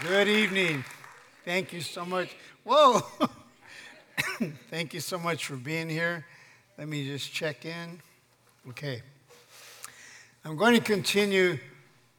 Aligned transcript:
Good 0.00 0.28
evening. 0.28 0.84
Thank 1.44 1.72
you 1.72 1.80
so 1.80 2.04
much. 2.04 2.36
Whoa. 2.62 3.00
Thank 4.70 4.94
you 4.94 5.00
so 5.00 5.18
much 5.18 5.44
for 5.44 5.56
being 5.56 5.88
here. 5.88 6.24
Let 6.78 6.86
me 6.86 7.04
just 7.04 7.32
check 7.32 7.64
in. 7.64 8.00
Okay. 8.68 9.02
I'm 10.44 10.54
going 10.56 10.74
to 10.74 10.80
continue 10.80 11.58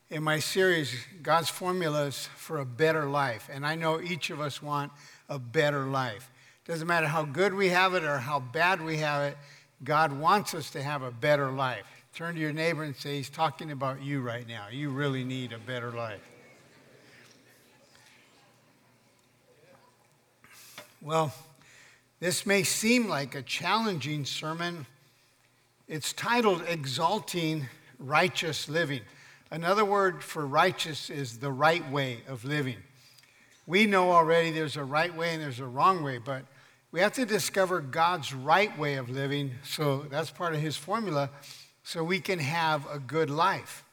in 0.10 0.24
my 0.24 0.40
series, 0.40 0.94
God's 1.24 1.48
Formulas 1.48 2.28
for 2.36 2.58
a 2.60 2.66
Better 2.66 3.06
Life. 3.06 3.50
And 3.50 3.66
I 3.66 3.76
know 3.76 4.02
each 4.02 4.30
of 4.30 4.42
us 4.42 4.62
want 4.62 4.92
a 5.30 5.40
better 5.40 5.86
life. 5.86 6.30
Doesn't 6.68 6.88
matter 6.88 7.08
how 7.08 7.24
good 7.24 7.54
we 7.54 7.70
have 7.70 7.94
it 7.94 8.04
or 8.04 8.18
how 8.18 8.42
bad 8.42 8.84
we 8.84 8.98
have 8.98 9.24
it, 9.24 9.38
God 9.86 10.12
wants 10.12 10.54
us 10.54 10.70
to 10.72 10.84
have 10.84 11.02
a 11.02 11.12
better 11.12 11.50
life. 11.50 11.86
Turn 12.14 12.36
to 12.36 12.42
your 12.42 12.52
neighbor 12.52 12.84
and 12.84 12.94
say, 12.94 13.16
He's 13.16 13.30
talking 13.30 13.72
about 13.72 14.02
you 14.02 14.20
right 14.20 14.46
now. 14.46 14.66
You 14.70 14.90
really 14.90 15.24
need 15.24 15.54
a 15.54 15.60
better 15.60 15.92
life. 15.92 16.29
Well, 21.02 21.34
this 22.20 22.46
may 22.46 22.64
seem 22.64 23.08
like 23.08 23.34
a 23.34 23.42
challenging 23.42 24.26
sermon. 24.26 24.86
It's 25.88 26.12
titled 26.12 26.62
Exalting 26.68 27.68
Righteous 28.00 28.68
Living. 28.68 29.00
Another 29.50 29.86
word 29.86 30.22
for 30.22 30.46
righteous 30.46 31.10
is 31.10 31.38
the 31.38 31.54
right 31.54 31.90
way 31.90 32.20
of 32.28 32.44
living. 32.44 32.76
We 33.66 33.86
know 33.86 34.12
already 34.12 34.52
there's 34.52 34.76
a 34.76 34.84
right 34.84 35.16
way 35.16 35.34
and 35.34 35.42
there's 35.42 35.62
a 35.62 35.66
wrong 35.66 36.04
way, 36.04 36.18
but 36.18 36.44
we 36.92 37.00
have 37.00 37.14
to 37.14 37.26
discover 37.26 37.80
God's 37.80 38.34
right 38.34 38.78
way 38.78 38.96
of 38.96 39.10
living. 39.10 39.52
So 39.64 40.06
that's 40.10 40.32
part 40.32 40.54
of 40.54 40.60
his 40.60 40.76
formula 40.76 41.30
so 41.84 42.04
we 42.04 42.20
can 42.20 42.40
have 42.40 42.86
a 42.92 43.00
good 43.00 43.30
life. 43.30 43.86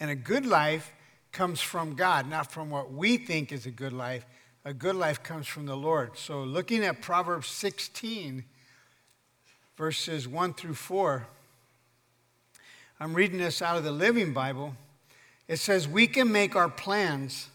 And 0.00 0.10
a 0.10 0.14
good 0.14 0.44
life 0.44 0.92
comes 1.32 1.62
from 1.62 1.94
God, 1.94 2.28
not 2.28 2.52
from 2.52 2.68
what 2.68 2.92
we 2.92 3.16
think 3.16 3.52
is 3.52 3.64
a 3.64 3.70
good 3.70 3.94
life 3.94 4.26
a 4.68 4.74
good 4.74 4.96
life 4.96 5.22
comes 5.22 5.46
from 5.46 5.64
the 5.64 5.74
Lord. 5.74 6.18
So, 6.18 6.42
looking 6.42 6.84
at 6.84 7.00
Proverbs 7.00 7.46
16, 7.46 8.44
verses 9.78 10.28
1 10.28 10.52
through 10.52 10.74
4, 10.74 11.26
I'm 13.00 13.14
reading 13.14 13.38
this 13.38 13.62
out 13.62 13.78
of 13.78 13.84
the 13.84 13.90
Living 13.90 14.34
Bible. 14.34 14.74
It 15.48 15.56
says, 15.56 15.88
We 15.88 16.06
can 16.06 16.30
make 16.30 16.54
our 16.54 16.68
plans, 16.68 17.48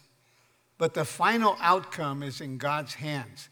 but 0.76 0.94
the 0.94 1.04
final 1.04 1.56
outcome 1.60 2.24
is 2.24 2.40
in 2.40 2.58
God's 2.58 2.94
hands. 2.94 3.48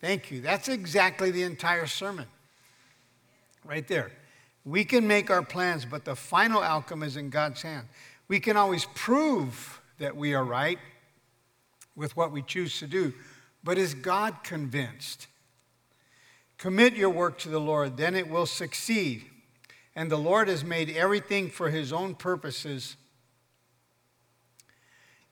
Thank 0.00 0.32
you. 0.32 0.40
That's 0.40 0.68
exactly 0.68 1.30
the 1.30 1.44
entire 1.44 1.86
sermon. 1.86 2.26
Right 3.64 3.86
there. 3.86 4.10
We 4.64 4.84
can 4.84 5.06
make 5.06 5.30
our 5.30 5.44
plans, 5.44 5.84
but 5.84 6.04
the 6.04 6.16
final 6.16 6.60
outcome 6.60 7.04
is 7.04 7.16
in 7.16 7.30
God's 7.30 7.62
hand. 7.62 7.86
We 8.26 8.40
can 8.40 8.56
always 8.56 8.84
prove 8.96 9.80
that 10.00 10.16
we 10.16 10.34
are 10.34 10.42
right 10.42 10.80
with 11.94 12.16
what 12.16 12.32
we 12.32 12.42
choose 12.42 12.78
to 12.78 12.86
do, 12.86 13.12
but 13.62 13.78
is 13.78 13.94
God 13.94 14.42
convinced? 14.42 15.26
Commit 16.58 16.94
your 16.94 17.10
work 17.10 17.38
to 17.38 17.48
the 17.48 17.60
Lord, 17.60 17.96
then 17.96 18.14
it 18.14 18.30
will 18.30 18.46
succeed. 18.46 19.24
And 19.94 20.10
the 20.10 20.16
Lord 20.16 20.48
has 20.48 20.64
made 20.64 20.90
everything 20.90 21.50
for 21.50 21.70
his 21.70 21.92
own 21.92 22.14
purposes, 22.14 22.96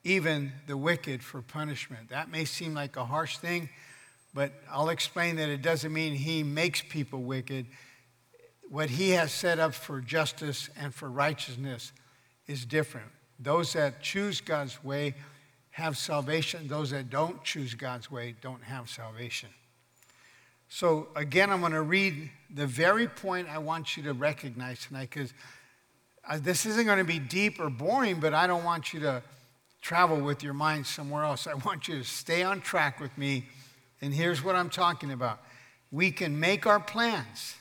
even 0.05 0.52
the 0.67 0.77
wicked 0.77 1.22
for 1.22 1.41
punishment. 1.41 2.11
That 2.11 2.30
may 2.30 2.44
seem 2.44 2.74
like 2.74 2.97
a 2.97 3.05
harsh 3.05 3.39
thing, 3.39 3.70
but 4.34 4.52
I'll 4.70 4.91
explain 4.91 5.36
that 5.36 5.48
it 5.48 5.62
doesn't 5.62 5.92
mean 5.92 6.14
he 6.14 6.42
makes 6.42 6.83
people 6.83 7.22
wicked. 7.22 7.67
What 8.69 8.91
he 8.91 9.11
has 9.11 9.33
set 9.33 9.58
up 9.58 9.74
for 9.74 10.00
justice 10.00 10.69
and 10.77 10.95
for 10.95 11.11
righteousness 11.11 11.92
is 12.47 12.64
different. 12.64 13.08
Those 13.39 13.72
that 13.72 14.02
choose 14.02 14.41
God's 14.41 14.83
way 14.84 15.14
have 15.70 15.96
salvation. 15.96 16.68
Those 16.68 16.90
that 16.90 17.10
don't 17.10 17.42
choose 17.44 17.74
God's 17.74 18.10
way 18.10 18.34
don't 18.40 18.62
have 18.62 18.88
salvation. 18.88 19.48
So, 20.68 21.08
again, 21.17 21.50
I'm 21.50 21.61
going 21.61 21.72
to 21.72 21.83
read 21.83 22.30
the 22.55 22.67
very 22.67 23.08
point 23.08 23.48
I 23.48 23.58
want 23.58 23.96
you 23.96 24.05
to 24.05 24.12
recognize 24.12 24.86
tonight 24.86 25.11
because 25.11 25.33
uh, 26.28 26.39
this 26.40 26.64
isn't 26.64 26.86
going 26.86 26.98
to 26.98 27.05
be 27.05 27.18
deep 27.18 27.58
or 27.58 27.70
boring, 27.70 28.20
but 28.20 28.34
I 28.34 28.46
don't 28.46 28.62
want 28.62 28.92
you 28.92 29.00
to 29.00 29.22
travel 29.80 30.20
with 30.20 30.45
your 30.45 30.55
mind 30.55 30.86
somewhere 30.86 31.24
else. 31.24 31.48
I 31.48 31.55
want 31.55 31.89
you 31.89 31.98
to 31.98 32.05
stay 32.05 32.45
on 32.45 32.61
track 32.61 33.00
with 33.00 33.16
me. 33.18 33.46
And 34.00 34.14
here's 34.14 34.45
what 34.45 34.55
I'm 34.55 34.70
talking 34.70 35.11
about 35.11 35.40
we 35.90 36.12
can 36.12 36.39
make 36.39 36.66
our 36.66 36.78
plans, 36.78 37.56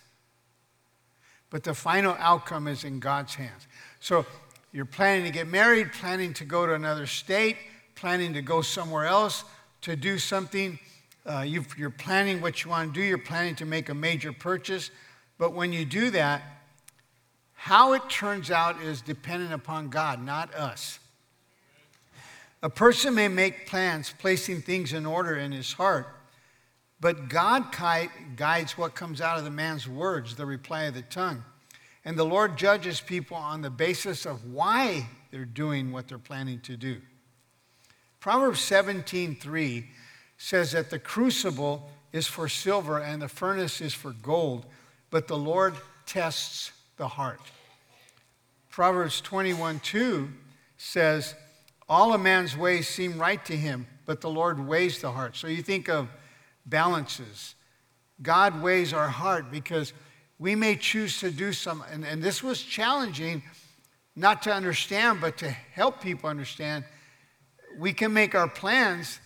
but 1.50 1.64
the 1.64 1.74
final 1.74 2.16
outcome 2.20 2.68
is 2.68 2.84
in 2.84 3.00
God's 3.00 3.34
hands. 3.34 3.68
So, 4.00 4.26
you're 4.72 4.86
planning 4.86 5.26
to 5.26 5.32
get 5.32 5.48
married, 5.48 5.94
planning 5.94 6.34
to 6.36 6.46
go 6.46 6.68
to 6.68 6.74
another 6.76 7.08
state, 7.08 7.58
planning 8.00 8.34
to 8.34 8.42
go 8.42 8.62
somewhere 8.62 9.06
else 9.06 9.44
to 9.82 9.96
do 9.96 10.18
something. 10.18 10.80
Uh, 11.26 11.42
you 11.42 11.66
are 11.82 11.90
planning 11.90 12.40
what 12.40 12.64
you 12.64 12.70
want 12.70 12.94
to 12.94 13.00
do, 13.00 13.06
you're 13.06 13.18
planning 13.18 13.56
to 13.56 13.66
make 13.66 13.90
a 13.90 13.94
major 13.94 14.32
purchase. 14.32 14.90
But 15.38 15.54
when 15.54 15.74
you 15.74 15.84
do 15.84 16.10
that, 16.12 16.42
how 17.54 17.92
it 17.92 18.10
turns 18.10 18.52
out 18.52 18.82
is 18.82 19.02
dependent 19.02 19.54
upon 19.54 19.90
God, 19.90 20.24
not 20.24 20.54
us. 20.56 21.00
A 22.64 22.70
person 22.70 23.16
may 23.16 23.28
make 23.28 23.68
plans, 23.68 24.14
placing 24.18 24.62
things 24.62 24.94
in 24.94 25.06
order 25.06 25.36
in 25.36 25.52
his 25.52 25.74
heart, 25.74 26.08
but 27.02 27.28
God 27.28 27.66
guides 28.38 28.78
what 28.78 28.96
comes 28.96 29.20
out 29.20 29.38
of 29.38 29.44
the 29.44 29.52
man's 29.52 29.88
words, 29.88 30.36
the 30.36 30.46
reply 30.46 30.84
of 30.84 30.94
the 30.94 31.02
tongue. 31.02 31.44
And 32.06 32.18
the 32.18 32.26
Lord 32.26 32.58
judges 32.58 33.02
people 33.02 33.36
on 33.36 33.62
the 33.62 33.70
basis 33.70 34.26
of 34.26 34.46
why 34.46 35.08
they're 35.32 35.46
doing 35.46 35.92
what 35.92 36.08
they're 36.08 36.18
planning 36.18 36.62
to 36.62 36.78
do. 36.78 37.02
Proverbs 38.20 38.60
17:3 38.60 39.88
says 40.38 40.72
that 40.72 40.90
the 40.90 41.00
crucible 41.00 41.90
is 42.12 42.28
for 42.28 42.50
silver 42.50 43.00
and 43.00 43.22
the 43.22 43.30
furnace 43.30 43.82
is 43.82 43.94
for 43.94 44.12
gold, 44.12 44.66
but 45.10 45.28
the 45.28 45.38
Lord 45.38 45.76
tests 46.06 46.72
the 46.98 47.08
heart. 47.08 47.42
Proverbs 48.70 49.22
21:2 49.22 50.32
says, 50.78 51.36
All 51.88 52.14
a 52.14 52.18
man's 52.18 52.56
ways 52.56 52.88
seem 52.88 53.20
right 53.20 53.44
to 53.46 53.56
him, 53.56 53.88
but 54.06 54.22
the 54.22 54.30
Lord 54.30 54.60
weighs 54.60 55.02
the 55.02 55.12
heart. 55.12 55.36
So 55.36 55.48
you 55.48 55.62
think 55.62 55.90
of 55.90 56.10
balances. 56.66 57.56
God 58.22 58.62
weighs 58.62 58.94
our 58.94 59.10
heart 59.10 59.52
because 59.52 59.94
we 60.40 60.56
may 60.56 60.76
choose 60.76 61.20
to 61.20 61.32
do 61.32 61.52
some, 61.52 61.84
and, 61.92 62.06
and 62.06 62.22
this 62.22 62.42
was 62.42 62.62
challenging 62.62 63.44
not 64.16 64.42
to 64.44 64.54
understand, 64.54 65.22
but 65.22 65.38
to 65.38 65.50
help 65.50 66.02
people 66.02 66.30
understand 66.30 66.84
we 67.80 67.94
can 67.94 68.14
make 68.14 68.36
our 68.36 68.50
plans, 68.50 69.20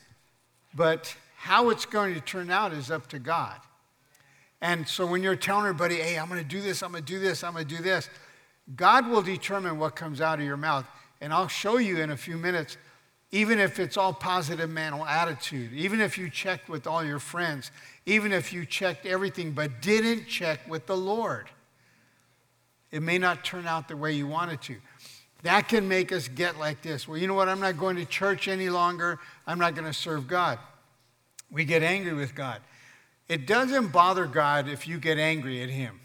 but 0.75 1.15
how 1.35 1.69
it's 1.69 1.85
going 1.85 2.13
to 2.13 2.21
turn 2.21 2.49
out 2.49 2.71
is 2.71 2.91
up 2.91 3.07
to 3.07 3.19
God. 3.19 3.59
And 4.61 4.87
so 4.87 5.05
when 5.05 5.23
you're 5.23 5.35
telling 5.35 5.65
everybody, 5.65 5.95
hey, 5.95 6.17
I'm 6.17 6.29
going 6.29 6.41
to 6.41 6.47
do 6.47 6.61
this, 6.61 6.83
I'm 6.83 6.91
going 6.91 7.03
to 7.03 7.13
do 7.13 7.19
this, 7.19 7.43
I'm 7.43 7.53
going 7.53 7.67
to 7.67 7.75
do 7.75 7.83
this, 7.83 8.09
God 8.75 9.09
will 9.09 9.21
determine 9.21 9.77
what 9.77 9.95
comes 9.95 10.21
out 10.21 10.39
of 10.39 10.45
your 10.45 10.55
mouth. 10.55 10.85
And 11.19 11.33
I'll 11.33 11.49
show 11.49 11.77
you 11.77 11.97
in 11.97 12.11
a 12.11 12.17
few 12.17 12.37
minutes, 12.37 12.77
even 13.31 13.59
if 13.59 13.79
it's 13.79 13.97
all 13.97 14.13
positive 14.13 14.69
mental 14.69 15.05
attitude, 15.05 15.73
even 15.73 15.99
if 15.99 16.17
you 16.17 16.29
checked 16.29 16.69
with 16.69 16.87
all 16.87 17.03
your 17.03 17.19
friends, 17.19 17.71
even 18.05 18.31
if 18.31 18.53
you 18.53 18.65
checked 18.65 19.05
everything 19.05 19.51
but 19.51 19.81
didn't 19.81 20.27
check 20.27 20.59
with 20.69 20.85
the 20.85 20.95
Lord, 20.95 21.49
it 22.91 23.01
may 23.01 23.17
not 23.17 23.43
turn 23.43 23.65
out 23.65 23.87
the 23.87 23.97
way 23.97 24.13
you 24.13 24.27
want 24.27 24.51
it 24.51 24.61
to. 24.63 24.75
That 25.43 25.67
can 25.67 25.87
make 25.87 26.11
us 26.11 26.27
get 26.29 26.57
like 26.57 26.81
this. 26.81 27.07
Well, 27.07 27.17
you 27.17 27.27
know 27.27 27.33
what? 27.33 27.49
I'm 27.49 27.59
not 27.59 27.77
going 27.77 27.97
to 27.97 28.05
church 28.05 28.47
any 28.47 28.69
longer. 28.69 29.19
I'm 29.45 29.59
not 29.59 29.75
going 29.75 29.85
to 29.85 29.93
serve 29.93 30.27
God. 30.27 30.57
We 31.51 31.65
get 31.65 31.83
angry 31.83 32.13
with 32.13 32.33
God. 32.33 32.61
It 33.27 33.45
doesn't 33.45 33.89
bother 33.91 34.25
God 34.25 34.67
if 34.67 34.87
you 34.87 34.97
get 34.97 35.17
angry 35.17 35.61
at 35.61 35.69
Him. 35.69 35.99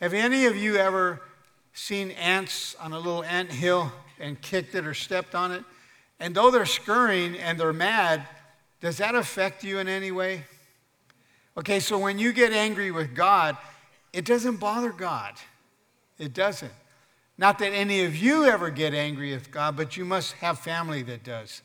Have 0.00 0.14
any 0.14 0.46
of 0.46 0.56
you 0.56 0.76
ever 0.76 1.20
seen 1.72 2.10
ants 2.12 2.74
on 2.80 2.92
a 2.92 2.98
little 2.98 3.24
ant 3.24 3.50
hill 3.50 3.92
and 4.18 4.40
kicked 4.40 4.74
it 4.74 4.86
or 4.86 4.94
stepped 4.94 5.34
on 5.34 5.52
it? 5.52 5.64
And 6.18 6.34
though 6.34 6.50
they're 6.50 6.66
scurrying 6.66 7.36
and 7.36 7.58
they're 7.58 7.72
mad, 7.72 8.26
does 8.80 8.98
that 8.98 9.14
affect 9.14 9.64
you 9.64 9.78
in 9.78 9.88
any 9.88 10.10
way? 10.10 10.44
Okay, 11.56 11.80
so 11.80 11.98
when 11.98 12.18
you 12.18 12.32
get 12.32 12.52
angry 12.52 12.90
with 12.90 13.14
God, 13.14 13.56
it 14.12 14.24
doesn't 14.24 14.56
bother 14.56 14.90
God. 14.90 15.34
It 16.18 16.34
doesn't. 16.34 16.72
Not 17.40 17.58
that 17.60 17.72
any 17.72 18.04
of 18.04 18.14
you 18.14 18.44
ever 18.44 18.68
get 18.68 18.92
angry 18.92 19.32
with 19.32 19.50
God, 19.50 19.74
but 19.74 19.96
you 19.96 20.04
must 20.04 20.34
have 20.34 20.58
family 20.58 21.02
that 21.04 21.24
does. 21.24 21.62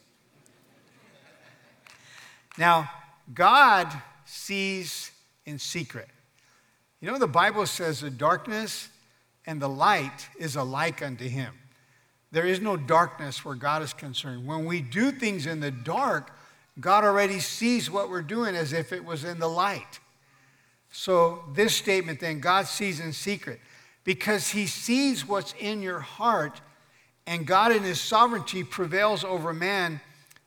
Now, 2.58 2.90
God 3.34 3.92
sees 4.24 5.12
in 5.46 5.60
secret. 5.60 6.08
You 7.02 7.12
know, 7.12 7.20
the 7.20 7.28
Bible 7.28 7.66
says 7.66 8.00
the 8.00 8.10
darkness 8.10 8.88
and 9.46 9.62
the 9.62 9.68
light 9.68 10.30
is 10.40 10.56
alike 10.56 11.02
unto 11.02 11.28
him. 11.28 11.54
There 12.32 12.46
is 12.46 12.62
no 12.62 12.78
darkness 12.78 13.44
where 13.44 13.56
God 13.56 13.82
is 13.82 13.92
concerned. 13.92 14.48
When 14.48 14.64
we 14.64 14.80
do 14.80 15.12
things 15.12 15.46
in 15.46 15.60
the 15.60 15.72
dark, 15.72 16.32
God 16.80 17.04
already 17.04 17.42
sees 17.42 17.92
what 17.92 18.10
we're 18.10 18.22
doing 18.22 18.56
as 18.56 18.72
if 18.72 18.94
it 18.94 19.04
was 19.04 19.26
in 19.26 19.40
the 19.40 19.50
light. 19.50 20.00
So, 20.90 21.44
this 21.54 21.76
statement 21.76 22.22
then 22.22 22.40
God 22.40 22.66
sees 22.66 23.02
in 23.02 23.12
secret 23.12 23.60
because 24.06 24.50
he 24.50 24.68
sees 24.68 25.28
what's 25.28 25.54
in 25.60 25.82
your 25.82 26.00
heart 26.00 26.62
and 27.28 27.46
God 27.46 27.72
in 27.72 27.84
his 27.84 28.00
sovereignty 28.00 28.64
prevails 28.64 29.24
over 29.24 29.52
man, 29.52 30.00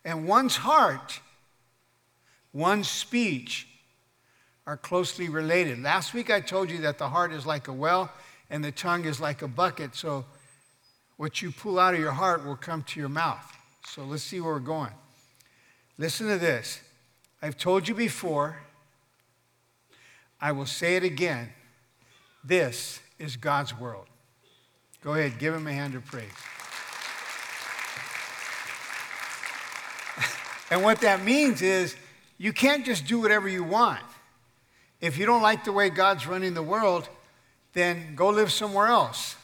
and 0.05 0.27
one's 0.27 0.57
heart, 0.57 1.21
one's 2.53 2.89
speech 2.89 3.67
are 4.65 4.77
closely 4.77 5.29
related. 5.29 5.83
Last 5.83 6.15
week 6.15 6.31
I 6.31 6.41
told 6.41 6.71
you 6.71 6.79
that 6.83 6.99
the 6.99 7.09
heart 7.09 7.33
is 7.33 7.45
like 7.45 7.69
a 7.69 7.73
well 7.73 8.13
and 8.49 8.65
the 8.65 8.71
tongue 8.71 9.05
is 9.05 9.21
like 9.21 9.43
a 9.43 9.49
bucket. 9.49 9.95
So 9.97 10.25
what 11.17 11.43
you 11.43 11.51
pull 11.51 11.79
out 11.79 11.95
of 11.95 12.01
your 12.01 12.13
heart 12.13 12.47
will 12.47 12.57
come 12.57 12.85
to 12.85 13.01
your 13.01 13.09
mouth. 13.09 13.45
So 13.87 14.05
let's 14.05 14.23
see 14.23 14.41
where 14.41 14.53
we're 14.53 14.61
going. 14.61 14.93
Listen 15.99 16.29
to 16.29 16.39
this. 16.39 16.81
I've 17.43 17.59
told 17.59 17.89
you 17.89 17.95
before, 17.95 18.59
I 20.41 20.53
will 20.53 20.67
say 20.67 20.95
it 20.97 21.03
again. 21.03 21.49
This 22.45 23.01
is 23.19 23.37
God's 23.37 23.79
world. 23.79 24.07
Go 25.03 25.15
ahead, 25.15 25.39
give 25.39 25.55
him 25.55 25.67
a 25.67 25.73
hand 25.73 25.95
of 25.95 26.05
praise. 26.05 26.31
and 30.71 30.83
what 30.83 31.01
that 31.01 31.23
means 31.25 31.63
is 31.63 31.97
you 32.37 32.53
can't 32.53 32.85
just 32.85 33.07
do 33.07 33.21
whatever 33.21 33.49
you 33.49 33.65
want. 33.65 34.03
If 35.01 35.17
you 35.19 35.27
don't 35.27 35.43
like 35.43 35.65
the 35.65 35.73
way 35.73 35.91
God's 35.91 36.27
running 36.27 36.55
the 36.55 36.63
world, 36.63 37.09
then 37.73 38.15
go 38.17 38.31
live 38.31 38.51
somewhere 38.51 38.89
else 38.89 39.37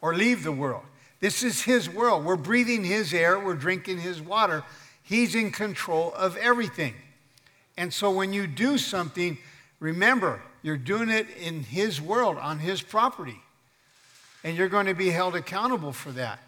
or 0.00 0.14
leave 0.14 0.42
the 0.42 0.52
world. 0.52 0.82
This 1.20 1.42
is 1.42 1.62
His 1.62 1.88
world. 1.88 2.24
We're 2.24 2.36
breathing 2.36 2.84
His 2.84 3.14
air, 3.14 3.38
we're 3.38 3.54
drinking 3.54 4.00
His 4.00 4.20
water. 4.20 4.64
He's 5.02 5.34
in 5.34 5.52
control 5.52 6.12
of 6.14 6.36
everything. 6.36 6.94
And 7.76 7.92
so 7.92 8.10
when 8.10 8.32
you 8.32 8.46
do 8.46 8.78
something, 8.78 9.38
remember, 9.80 10.40
you're 10.64 10.78
doing 10.78 11.10
it 11.10 11.26
in 11.38 11.62
His 11.62 12.00
world, 12.00 12.38
on 12.38 12.58
His 12.58 12.80
property. 12.80 13.38
And 14.42 14.56
you're 14.56 14.70
going 14.70 14.86
to 14.86 14.94
be 14.94 15.10
held 15.10 15.36
accountable 15.36 15.92
for 15.92 16.10
that. 16.12 16.38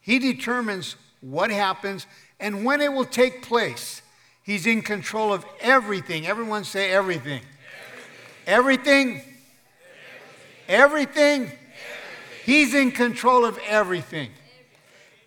He 0.00 0.20
determines 0.20 0.94
what 1.20 1.50
happens 1.50 2.06
and 2.38 2.64
when 2.64 2.80
it 2.80 2.92
will 2.92 3.04
take 3.04 3.42
place. 3.42 4.02
He's 4.44 4.64
in 4.64 4.82
control 4.82 5.32
of 5.32 5.44
everything. 5.60 6.24
Everyone 6.24 6.62
say 6.62 6.92
everything. 6.92 7.42
Everything. 8.46 9.22
Everything. 10.68 11.50
He's 12.44 12.74
in 12.74 12.92
control 12.92 13.44
of 13.44 13.58
everything. 13.66 14.30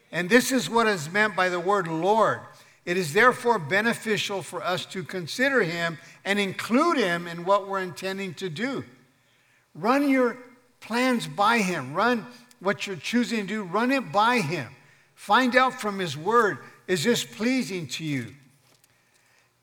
And 0.10 0.30
this 0.30 0.54
is 0.54 0.70
what 0.70 0.88
is 0.88 1.12
meant 1.12 1.36
by 1.36 1.50
the 1.50 1.60
word 1.60 1.90
Lord. 1.90 2.40
It 2.86 2.98
is 2.98 3.14
therefore 3.14 3.60
beneficial 3.60 4.42
for 4.42 4.62
us 4.64 4.86
to 4.88 5.04
consider 5.04 5.64
him 5.64 5.98
and 6.26 6.40
include 6.40 6.98
him 6.98 7.28
in 7.28 7.46
what 7.46 7.68
we're 7.68 7.80
intending 7.80 8.34
to 8.36 8.50
do. 8.50 8.84
Run 9.74 10.10
your 10.10 10.38
plans 10.82 11.28
by 11.28 11.60
him. 11.60 11.94
Run 11.94 12.26
what 12.64 12.88
you're 12.88 12.96
choosing 12.96 13.42
to 13.42 13.48
do, 13.48 13.64
run 13.64 13.92
it 13.92 14.12
by 14.12 14.40
him. 14.40 14.70
Find 15.16 15.56
out 15.56 15.80
from 15.80 16.00
his 16.00 16.18
word 16.18 16.60
is 16.88 17.04
this 17.04 17.24
pleasing 17.24 17.88
to 17.88 18.04
you? 18.04 18.34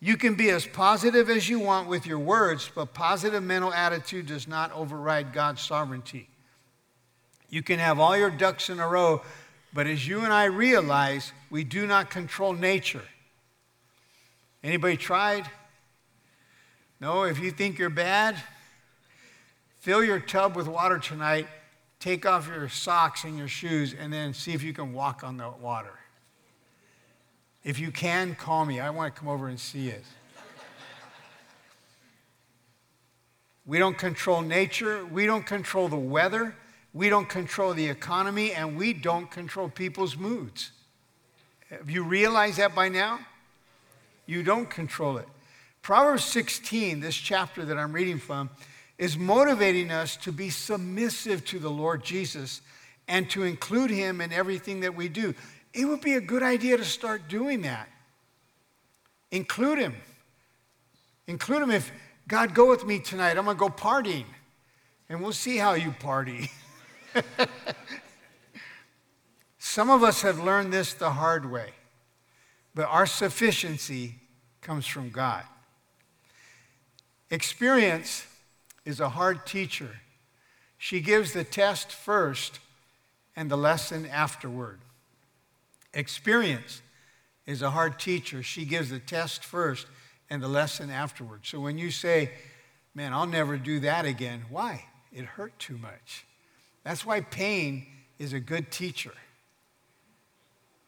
You 0.01 0.17
can 0.17 0.35
be 0.35 0.49
as 0.49 0.67
positive 0.67 1.29
as 1.29 1.51
you 1.51 1.59
want 1.59 1.87
with 1.87 2.07
your 2.07 2.19
words, 2.19 2.71
but 2.75 2.95
positive 2.95 3.43
mental 3.43 3.73
attitude 3.73 4.27
does 4.27 4.49
not 4.49 4.73
override 4.73 5.35
God's 5.35 5.61
sovereignty. 5.61 6.29
You 7.51 7.63
can 7.63 7.79
have 7.79 8.01
all 8.01 8.17
your 8.17 8.31
ducks 8.31 8.71
in 8.71 8.81
a 8.81 8.89
row, 8.89 9.21
but 9.73 9.87
as 9.87 10.07
you 10.07 10.21
and 10.21 10.33
I 10.33 10.45
realize, 10.45 11.33
we 11.51 11.65
do 11.65 11.87
not 11.87 12.11
control 12.11 12.53
nature. 12.53 13.05
Anybody 14.63 14.97
tried? 14.97 15.49
No, 17.01 17.23
if 17.23 17.39
you 17.39 17.51
think 17.51 17.79
you're 17.79 17.89
bad, 17.89 18.37
fill 19.79 20.05
your 20.05 20.21
tub 20.21 20.55
with 20.57 20.69
water 20.69 20.99
tonight, 20.99 21.47
take 21.99 22.27
off 22.27 22.49
your 22.49 22.69
socks 22.69 23.25
and 23.25 23.39
your 23.39 23.49
shoes, 23.49 23.95
and 23.99 24.13
then 24.13 24.35
see 24.35 24.53
if 24.53 24.63
you 24.63 24.73
can 24.73 24.93
walk 24.93 25.25
on 25.25 25.37
the 25.37 25.49
water. 25.49 25.95
If 27.63 27.79
you 27.79 27.91
can, 27.91 28.35
call 28.35 28.65
me. 28.65 28.81
I 28.81 28.91
want 28.91 29.15
to 29.15 29.19
come 29.19 29.29
over 29.29 29.49
and 29.49 29.59
see 29.59 29.89
it. 29.89 30.05
we 33.67 33.79
don't 33.79 33.97
control 33.97 34.43
nature, 34.43 35.07
we 35.07 35.27
don't 35.27 35.47
control 35.47 35.89
the 35.89 35.97
weather, 35.97 36.55
we 36.93 37.09
don't 37.09 37.29
control 37.29 37.75
the 37.75 37.89
economy, 37.89 38.53
and 38.53 38.77
we 38.77 38.93
don't 38.93 39.31
control 39.31 39.69
people's 39.69 40.17
moods. 40.17 40.73
Have 41.71 41.91
you 41.91 42.03
realized 42.03 42.59
that 42.59 42.75
by 42.75 42.89
now? 42.89 43.21
You 44.27 44.43
don't 44.43 44.69
control 44.69 45.19
it. 45.19 45.29
Proverbs 45.83 46.25
16, 46.25 47.01
this 47.01 47.15
chapter 47.15 47.65
that 47.65 47.79
I'm 47.79 47.93
reading 47.93 48.19
from, 48.19 48.51
is 48.99 49.17
motivating 49.17 49.91
us 49.91 50.17
to 50.19 50.33
be 50.33 50.51
submissive 50.51 51.45
to 51.47 51.59
the 51.59 51.71
Lord 51.71 52.05
Jesus 52.05 52.61
and 53.09 53.31
to 53.31 53.45
include 53.45 53.91
him 53.91 54.21
in 54.21 54.33
everything 54.33 54.81
that 54.81 54.95
we 54.95 55.09
do 55.09 55.35
it 55.73 55.85
would 55.85 56.01
be 56.01 56.15
a 56.15 56.21
good 56.21 56.43
idea 56.43 56.77
to 56.77 56.85
start 56.85 57.29
doing 57.29 57.63
that. 57.63 57.89
Include 59.31 59.79
him. 59.79 59.95
Include 61.27 61.63
him 61.63 61.71
if 61.71 61.93
God 62.27 62.55
go 62.55 62.69
with 62.69 62.85
me 62.85 62.99
tonight. 62.99 63.39
I'm 63.39 63.45
going 63.45 63.57
to 63.57 63.61
go 63.61 63.69
partying. 63.69 64.25
And 65.09 65.21
we'll 65.21 65.33
see 65.33 65.57
how 65.57 65.75
you 65.75 65.93
party. 65.93 66.51
Some 69.59 69.91
of 69.91 70.03
us 70.03 70.23
have 70.23 70.43
learned 70.43 70.73
this 70.73 70.95
the 70.95 71.11
hard 71.11 71.51
way, 71.51 71.71
but 72.75 72.87
our 72.87 73.07
sufficiency 73.07 74.17
comes 74.61 74.87
from 74.87 75.11
God. 75.11 75.45
Experience 77.31 78.27
is 78.85 79.01
a 79.01 79.11
hard 79.11 79.47
teacher. 79.47 80.01
She 80.79 81.01
gives 81.01 81.33
the 81.33 81.45
test 81.45 81.93
first 81.93 82.59
and 83.37 83.51
the 83.51 83.57
lesson 83.57 84.07
afterward. 84.07 84.81
Experience 85.95 86.83
is 87.47 87.63
a 87.63 87.71
hard 87.71 87.99
teacher. 87.99 88.43
She 88.43 88.65
gives 88.65 88.91
the 88.91 88.99
test 88.99 89.45
first 89.45 89.87
and 90.29 90.43
the 90.43 90.49
lesson 90.49 90.91
afterward. 90.91 91.41
So 91.45 91.61
when 91.61 91.79
you 91.79 91.91
say, 91.91 92.31
man, 92.95 93.13
I'll 93.13 93.27
never 93.27 93.57
do 93.57 93.81
that 93.81 94.05
again, 94.05 94.45
why? 94.49 94.85
It 95.13 95.25
hurt 95.25 95.59
too 95.59 95.79
much. 95.79 96.25
That's 96.85 97.05
why 97.05 97.21
pain 97.21 97.87
is 98.19 98.33
a 98.33 98.41
good 98.41 98.71
teacher. 98.71 99.13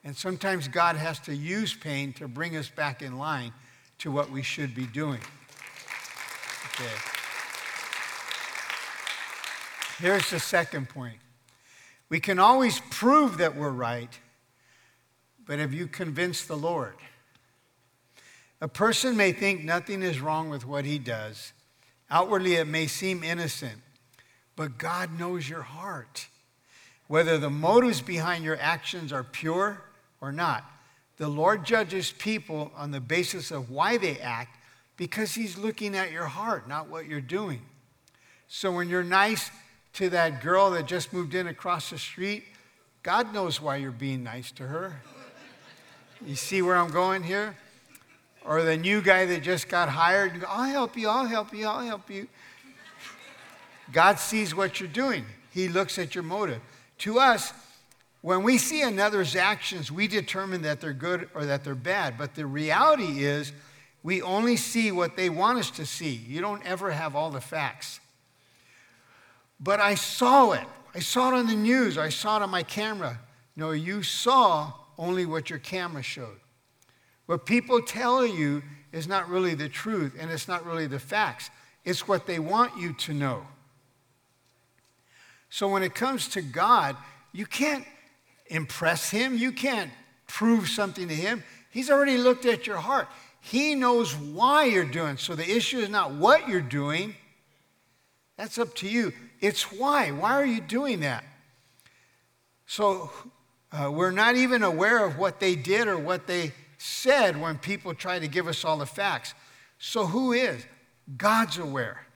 And 0.05 0.17
sometimes 0.17 0.69
God 0.69 0.97
has 0.97 1.19
to 1.21 1.35
use 1.35 1.75
pain 1.75 2.13
to 2.15 2.27
bring 2.27 2.57
us 2.57 2.69
back 2.69 3.03
in 3.03 3.19
line 3.19 3.53
to 3.99 4.11
what 4.11 4.31
we 4.31 4.43
should 4.43 4.75
be 4.75 4.87
doing. 4.87 5.21
Okay. 6.75 6.91
Here's 9.99 10.31
the 10.31 10.41
second 10.41 10.89
point. 10.89 11.19
We 12.09 12.19
can 12.19 12.39
always 12.39 12.81
prove 12.91 13.39
that 13.39 13.55
we're 13.55 13.71
right 13.71 14.19
but 15.47 15.59
have 15.59 15.73
you 15.73 15.87
convinced 15.87 16.49
the 16.49 16.57
Lord? 16.57 16.95
A 18.61 18.69
person 18.69 19.17
may 19.17 19.33
think 19.33 19.65
nothing 19.65 20.03
is 20.03 20.21
wrong 20.21 20.49
with 20.49 20.65
what 20.65 20.85
he 20.85 20.99
does. 20.99 21.53
Outwardly, 22.11 22.55
it 22.55 22.67
may 22.67 22.87
seem 22.87 23.25
innocent, 23.25 23.81
but 24.57 24.79
God 24.79 25.19
knows 25.19 25.49
your 25.49 25.63
heart. 25.63 26.27
Whether 27.09 27.39
the 27.39 27.51
motives 27.51 28.01
behind 28.01 28.45
your 28.45 28.59
actions 28.61 29.13
are 29.13 29.25
pure 29.25 29.83
or 30.21 30.33
not, 30.33 30.65
the 31.19 31.29
Lord 31.29 31.65
judges 31.65 32.13
people 32.13 32.73
on 32.77 32.91
the 32.91 33.01
basis 33.01 33.51
of 33.51 33.71
why 33.71 33.97
they 33.97 34.19
act 34.19 34.57
because 34.97 35.35
He's 35.35 35.59
looking 35.59 35.97
at 35.97 36.13
your 36.13 36.27
heart, 36.27 36.69
not 36.69 36.89
what 36.89 37.07
you're 37.07 37.21
doing. 37.21 37.63
So 38.49 38.73
when 38.73 38.89
you're 38.89 39.05
nice 39.05 39.51
to 39.95 40.09
that 40.11 40.43
girl 40.43 40.71
that 40.73 40.87
just 40.87 41.13
moved 41.13 41.35
in 41.35 41.47
across 41.47 41.91
the 41.91 41.99
street, 41.99 42.45
God 43.03 43.33
knows 43.35 43.61
why 43.61 43.77
you're 43.77 43.91
being 43.91 44.23
nice 44.23 44.53
to 44.53 44.67
her. 44.67 45.01
You 46.25 46.37
see 46.37 46.63
where 46.63 46.77
I'm 46.77 46.91
going 46.91 47.23
here? 47.23 47.57
Or 48.45 48.63
the 48.63 48.77
new 48.77 49.01
guy 49.01 49.27
that 49.27 49.43
just 49.43 49.69
got 49.69 49.89
hired, 49.89 50.41
go, 50.41 50.47
I'll 50.49 50.71
help 50.71 50.97
you, 50.97 51.09
I'll 51.09 51.27
help 51.27 51.53
you, 51.53 51.67
I'll 51.67 51.85
help 51.85 52.11
you. 52.11 52.29
God 53.91 54.19
sees 54.19 54.55
what 54.55 54.81
you're 54.81 54.89
doing, 54.89 55.25
He 55.51 55.69
looks 55.69 55.99
at 55.99 56.15
your 56.15 56.25
motive. 56.25 56.61
To 56.99 57.19
us, 57.19 57.53
when 58.21 58.45
we 58.45 58.57
see 58.57 58.83
another's 58.83 59.35
actions, 59.35 59.91
we 59.91 60.07
determine 60.07 60.63
that 60.63 60.81
they're 60.81 60.93
good 60.93 61.29
or 61.35 61.45
that 61.45 61.65
they're 61.65 61.75
bad. 61.75 62.17
But 62.17 62.37
the 62.37 62.47
reality 62.47 63.25
is, 63.25 63.53
we 64.05 64.23
only 64.23 64.57
see 64.57 64.93
what 64.93 65.17
they 65.17 65.29
want 65.29 65.59
us 65.59 65.71
to 65.73 65.87
see. 65.87 66.15
You 66.15 66.41
don't 66.41 66.65
ever 66.65 66.91
have 66.91 67.17
all 67.17 67.31
the 67.31 67.41
facts. 67.41 68.01
But 69.59 69.81
I 69.81 69.95
saw 69.95 70.53
it. 70.53 70.67
I 70.95 71.01
saw 71.01 71.31
it 71.31 71.39
on 71.39 71.47
the 71.47 71.55
news. 71.55 71.99
I 71.99 72.09
saw 72.09 72.37
it 72.37 72.43
on 72.43 72.51
my 72.51 72.63
camera. 72.63 73.19
No, 73.57 73.71
you 73.71 74.03
saw 74.03 74.73
only 74.99 75.27
what 75.27 75.51
your 75.51 75.59
camera 75.59 76.03
showed. 76.03 76.41
What 77.27 77.47
people 77.47 77.81
tell 77.81 78.27
you 78.27 78.63
is 78.93 79.07
not 79.07 79.29
really 79.29 79.55
the 79.55 79.69
truth 79.69 80.17
and 80.19 80.31
it's 80.31 80.49
not 80.49 80.67
really 80.67 80.87
the 80.87 80.99
facts, 80.99 81.51
it's 81.85 82.07
what 82.07 82.27
they 82.27 82.39
want 82.39 82.77
you 82.77 82.93
to 82.93 83.15
know. 83.15 83.47
So 85.53 85.69
when 85.69 85.83
it 85.83 85.95
comes 85.95 86.29
to 86.29 86.41
God, 86.41 86.97
you 87.31 87.45
can't 87.45 87.85
impress 88.47 89.11
Him, 89.11 89.37
you 89.37 89.53
can't 89.53 89.91
prove 90.27 90.67
something 90.67 91.07
to 91.09 91.15
Him. 91.15 91.45
He's 91.69 91.91
already 91.91 92.17
looked 92.17 92.47
at 92.47 92.67
your 92.67 92.79
heart. 92.79 93.07
He 93.39 93.75
knows 93.75 94.17
why 94.17 94.65
you're 94.65 94.87
doing. 94.87 95.19
So 95.19 95.35
the 95.35 95.47
issue 95.47 95.81
is 95.81 95.91
not 95.91 96.15
what 96.15 96.49
you're 96.49 96.63
doing. 96.63 97.15
That's 98.39 98.57
up 98.57 98.75
to 98.77 98.89
you. 98.89 99.13
It's 99.43 99.71
why. 99.71 100.11
Why 100.11 100.33
are 100.33 100.47
you 100.47 100.63
doing 100.63 101.01
that? 101.01 101.23
So 102.65 103.11
uh, 103.73 103.91
we're 103.93 104.11
not 104.11 104.37
even 104.37 104.63
aware 104.63 105.05
of 105.05 105.19
what 105.19 105.39
they 105.39 105.55
did 105.55 105.87
or 105.87 105.99
what 105.99 106.27
they 106.27 106.53
said 106.79 107.39
when 107.39 107.59
people 107.59 107.93
try 107.93 108.19
to 108.19 108.27
give 108.27 108.49
us 108.49 108.65
all 108.65 108.79
the 108.79 108.87
facts. 108.87 109.35
So 109.79 110.07
who 110.07 110.33
is? 110.33 110.65
God's 111.15 111.59
aware. 111.59 112.07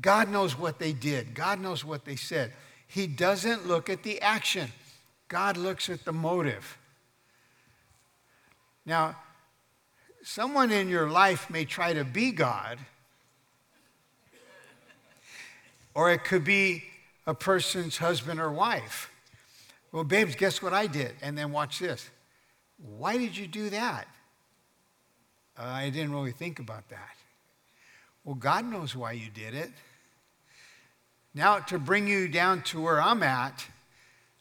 God 0.00 0.30
knows 0.30 0.58
what 0.58 0.78
they 0.78 0.94
did, 0.94 1.34
God 1.34 1.60
knows 1.60 1.84
what 1.84 2.06
they 2.06 2.16
said. 2.16 2.54
He 2.88 3.06
doesn't 3.06 3.68
look 3.68 3.88
at 3.88 4.02
the 4.02 4.20
action, 4.20 4.72
God 5.28 5.56
looks 5.56 5.88
at 5.88 6.04
the 6.04 6.12
motive. 6.12 6.78
Now, 8.84 9.16
someone 10.22 10.72
in 10.72 10.88
your 10.88 11.10
life 11.10 11.50
may 11.50 11.66
try 11.66 11.92
to 11.92 12.04
be 12.04 12.32
God, 12.32 12.78
or 15.94 16.10
it 16.10 16.24
could 16.24 16.44
be 16.44 16.84
a 17.26 17.34
person's 17.34 17.98
husband 17.98 18.40
or 18.40 18.50
wife. 18.50 19.10
Well, 19.92 20.04
babes, 20.04 20.34
guess 20.34 20.62
what 20.62 20.72
I 20.72 20.86
did? 20.86 21.12
And 21.20 21.36
then 21.36 21.52
watch 21.52 21.78
this. 21.78 22.08
Why 22.78 23.18
did 23.18 23.36
you 23.36 23.46
do 23.46 23.68
that? 23.70 24.06
Uh, 25.58 25.64
I 25.64 25.90
didn't 25.90 26.12
really 26.12 26.32
think 26.32 26.58
about 26.58 26.88
that. 26.88 27.16
Well, 28.24 28.36
God 28.36 28.64
knows 28.64 28.94
why 28.96 29.12
you 29.12 29.28
did 29.30 29.54
it. 29.54 29.70
Now, 31.38 31.60
to 31.60 31.78
bring 31.78 32.08
you 32.08 32.26
down 32.26 32.62
to 32.62 32.80
where 32.80 33.00
I'm 33.00 33.22
at, 33.22 33.64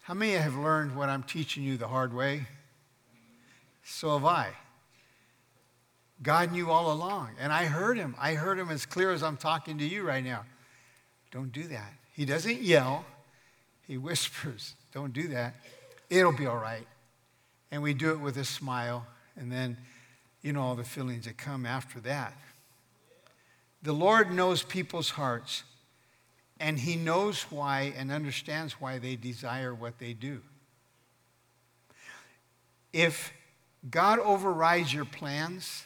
how 0.01 0.15
many 0.15 0.31
have 0.31 0.57
learned 0.57 0.95
what 0.95 1.09
I'm 1.09 1.21
teaching 1.21 1.61
you 1.61 1.77
the 1.77 1.87
hard 1.87 2.11
way? 2.11 2.47
So 3.83 4.13
have 4.13 4.25
I. 4.25 4.47
God 6.23 6.51
knew 6.51 6.71
all 6.71 6.91
along, 6.91 7.35
and 7.39 7.53
I 7.53 7.65
heard 7.65 7.99
him. 7.99 8.15
I 8.17 8.33
heard 8.33 8.57
him 8.57 8.71
as 8.71 8.87
clear 8.87 9.11
as 9.11 9.21
I'm 9.21 9.37
talking 9.37 9.77
to 9.77 9.85
you 9.85 10.01
right 10.01 10.23
now. 10.23 10.43
Don't 11.29 11.51
do 11.51 11.67
that. 11.67 11.93
He 12.13 12.25
doesn't 12.25 12.63
yell, 12.63 13.05
he 13.85 13.99
whispers. 13.99 14.73
Don't 14.91 15.13
do 15.13 15.27
that. 15.27 15.53
It'll 16.09 16.35
be 16.35 16.47
all 16.47 16.57
right. 16.57 16.87
And 17.69 17.83
we 17.83 17.93
do 17.93 18.09
it 18.09 18.19
with 18.19 18.37
a 18.37 18.43
smile, 18.43 19.05
and 19.35 19.51
then, 19.51 19.77
you 20.41 20.51
know, 20.51 20.63
all 20.63 20.73
the 20.73 20.83
feelings 20.83 21.25
that 21.25 21.37
come 21.37 21.63
after 21.63 21.99
that. 21.99 22.33
The 23.83 23.93
Lord 23.93 24.33
knows 24.33 24.63
people's 24.63 25.11
hearts, 25.11 25.61
and 26.59 26.79
He 26.79 26.95
knows 26.95 27.43
why 27.43 27.93
and 27.97 28.11
understands 28.11 28.73
why 28.81 28.99
they 28.99 29.15
desire 29.15 29.73
what 29.73 29.99
they 29.99 30.13
do. 30.13 30.41
If 32.93 33.31
God 33.89 34.19
overrides 34.19 34.93
your 34.93 35.05
plans, 35.05 35.85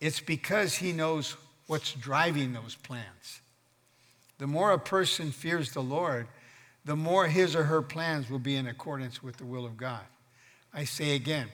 it's 0.00 0.20
because 0.20 0.74
He 0.74 0.92
knows 0.92 1.36
what's 1.66 1.92
driving 1.92 2.52
those 2.52 2.74
plans. 2.74 3.40
The 4.38 4.46
more 4.46 4.72
a 4.72 4.78
person 4.78 5.30
fears 5.30 5.72
the 5.72 5.82
Lord, 5.82 6.26
the 6.84 6.96
more 6.96 7.26
his 7.26 7.56
or 7.56 7.64
her 7.64 7.82
plans 7.82 8.28
will 8.28 8.38
be 8.38 8.56
in 8.56 8.66
accordance 8.66 9.22
with 9.22 9.36
the 9.36 9.46
will 9.46 9.64
of 9.64 9.76
God. 9.76 10.02
I 10.72 10.84
say 10.84 11.14
again, 11.14 11.48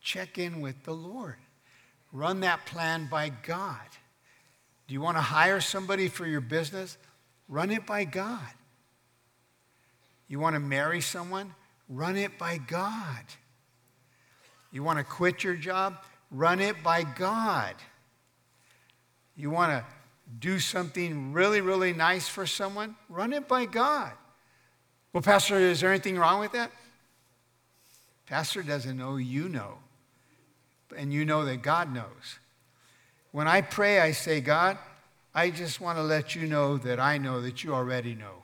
check 0.00 0.38
in 0.38 0.60
with 0.60 0.84
the 0.84 0.92
Lord. 0.92 1.36
Run 2.12 2.40
that 2.40 2.66
plan 2.66 3.08
by 3.10 3.30
God. 3.30 3.78
Do 4.90 4.94
you 4.94 5.00
want 5.00 5.18
to 5.18 5.22
hire 5.22 5.60
somebody 5.60 6.08
for 6.08 6.26
your 6.26 6.40
business? 6.40 6.98
Run 7.48 7.70
it 7.70 7.86
by 7.86 8.02
God. 8.02 8.40
You 10.26 10.40
want 10.40 10.54
to 10.54 10.60
marry 10.60 11.00
someone? 11.00 11.54
Run 11.88 12.16
it 12.16 12.36
by 12.38 12.58
God. 12.58 13.22
You 14.72 14.82
want 14.82 14.98
to 14.98 15.04
quit 15.04 15.44
your 15.44 15.54
job? 15.54 16.02
Run 16.32 16.58
it 16.58 16.82
by 16.82 17.04
God. 17.04 17.76
You 19.36 19.48
want 19.50 19.70
to 19.70 19.84
do 20.40 20.58
something 20.58 21.32
really, 21.32 21.60
really 21.60 21.92
nice 21.92 22.26
for 22.26 22.44
someone? 22.44 22.96
Run 23.08 23.32
it 23.32 23.46
by 23.46 23.66
God. 23.66 24.10
Well, 25.12 25.22
Pastor, 25.22 25.56
is 25.56 25.82
there 25.82 25.90
anything 25.90 26.18
wrong 26.18 26.40
with 26.40 26.50
that? 26.50 26.72
Pastor 28.26 28.64
doesn't 28.64 28.98
know, 28.98 29.18
you 29.18 29.48
know. 29.48 29.78
And 30.98 31.12
you 31.12 31.24
know 31.24 31.44
that 31.44 31.62
God 31.62 31.94
knows. 31.94 32.39
When 33.32 33.46
I 33.46 33.60
pray, 33.60 34.00
I 34.00 34.12
say, 34.12 34.40
God, 34.40 34.78
I 35.34 35.50
just 35.50 35.80
want 35.80 35.98
to 35.98 36.02
let 36.02 36.34
you 36.34 36.46
know 36.46 36.76
that 36.78 36.98
I 36.98 37.18
know 37.18 37.40
that 37.40 37.62
you 37.62 37.72
already 37.72 38.14
know. 38.14 38.42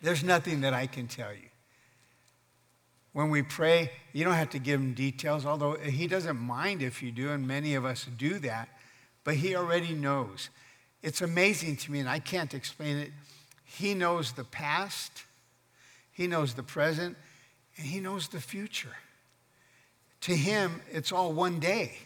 There's 0.00 0.22
nothing 0.22 0.60
that 0.60 0.72
I 0.72 0.86
can 0.86 1.08
tell 1.08 1.32
you. 1.32 1.48
When 3.12 3.30
we 3.30 3.42
pray, 3.42 3.90
you 4.12 4.24
don't 4.24 4.34
have 4.34 4.50
to 4.50 4.58
give 4.58 4.78
him 4.78 4.92
details, 4.92 5.46
although 5.46 5.74
he 5.76 6.06
doesn't 6.06 6.38
mind 6.38 6.82
if 6.82 7.02
you 7.02 7.10
do, 7.10 7.30
and 7.30 7.48
many 7.48 7.74
of 7.74 7.84
us 7.84 8.06
do 8.16 8.38
that, 8.40 8.68
but 9.24 9.36
he 9.36 9.56
already 9.56 9.94
knows. 9.94 10.50
It's 11.02 11.22
amazing 11.22 11.76
to 11.78 11.92
me, 11.92 12.00
and 12.00 12.08
I 12.08 12.18
can't 12.18 12.52
explain 12.52 12.98
it. 12.98 13.10
He 13.64 13.94
knows 13.94 14.32
the 14.32 14.44
past, 14.44 15.24
He 16.12 16.26
knows 16.26 16.54
the 16.54 16.62
present, 16.62 17.16
and 17.76 17.86
He 17.86 18.00
knows 18.00 18.28
the 18.28 18.40
future. 18.40 18.96
To 20.22 20.36
Him, 20.36 20.82
it's 20.90 21.10
all 21.10 21.32
one 21.32 21.58
day, 21.58 21.98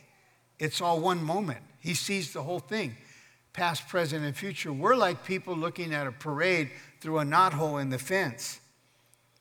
it's 0.60 0.80
all 0.80 1.00
one 1.00 1.24
moment. 1.24 1.58
He 1.80 1.94
sees 1.94 2.32
the 2.32 2.42
whole 2.42 2.60
thing 2.60 2.96
past, 3.52 3.88
present, 3.88 4.24
and 4.24 4.36
future. 4.36 4.72
We're 4.72 4.94
like 4.94 5.24
people 5.24 5.56
looking 5.56 5.92
at 5.92 6.06
a 6.06 6.12
parade 6.12 6.70
through 7.00 7.18
a 7.18 7.24
knothole 7.24 7.82
in 7.82 7.90
the 7.90 7.98
fence. 7.98 8.60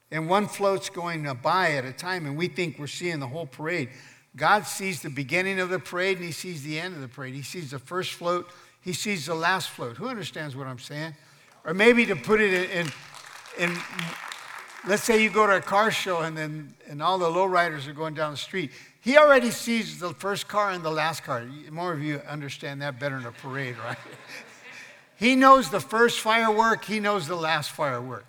And 0.09 0.27
one 0.27 0.47
float's 0.47 0.89
going 0.89 1.31
by 1.43 1.73
at 1.73 1.85
a 1.85 1.91
time, 1.91 2.25
and 2.25 2.35
we 2.35 2.47
think 2.47 2.79
we're 2.79 2.87
seeing 2.87 3.19
the 3.19 3.27
whole 3.27 3.45
parade. 3.45 3.89
God 4.35 4.65
sees 4.65 5.01
the 5.01 5.09
beginning 5.09 5.59
of 5.59 5.69
the 5.69 5.79
parade 5.79 6.17
and 6.17 6.25
he 6.25 6.31
sees 6.31 6.63
the 6.63 6.79
end 6.79 6.95
of 6.95 7.01
the 7.01 7.07
parade. 7.07 7.33
He 7.33 7.41
sees 7.41 7.71
the 7.71 7.79
first 7.79 8.13
float, 8.13 8.49
he 8.81 8.93
sees 8.93 9.25
the 9.25 9.35
last 9.35 9.69
float. 9.69 9.97
Who 9.97 10.07
understands 10.07 10.55
what 10.55 10.65
I'm 10.65 10.79
saying? 10.79 11.15
Or 11.65 11.73
maybe 11.73 12.05
to 12.05 12.15
put 12.15 12.39
it 12.39 12.53
in, 12.53 12.87
in, 13.57 13.71
in 13.71 13.77
let's 14.87 15.03
say 15.03 15.21
you 15.21 15.29
go 15.29 15.45
to 15.47 15.57
a 15.57 15.61
car 15.61 15.91
show 15.91 16.19
and 16.19 16.37
then 16.37 16.73
and 16.87 17.01
all 17.01 17.17
the 17.17 17.27
lowriders 17.27 17.87
are 17.87 17.93
going 17.93 18.13
down 18.13 18.31
the 18.31 18.37
street. 18.37 18.71
He 19.01 19.17
already 19.17 19.51
sees 19.51 19.99
the 19.99 20.13
first 20.13 20.47
car 20.47 20.71
and 20.71 20.83
the 20.83 20.91
last 20.91 21.23
car. 21.23 21.45
More 21.71 21.93
of 21.93 22.01
you 22.01 22.21
understand 22.27 22.81
that 22.81 22.99
better 22.99 23.17
in 23.17 23.25
a 23.25 23.31
parade, 23.31 23.75
right? 23.77 23.97
he 25.17 25.35
knows 25.35 25.69
the 25.69 25.79
first 25.79 26.19
firework, 26.19 26.85
he 26.85 26.99
knows 26.99 27.27
the 27.27 27.35
last 27.35 27.71
firework. 27.71 28.25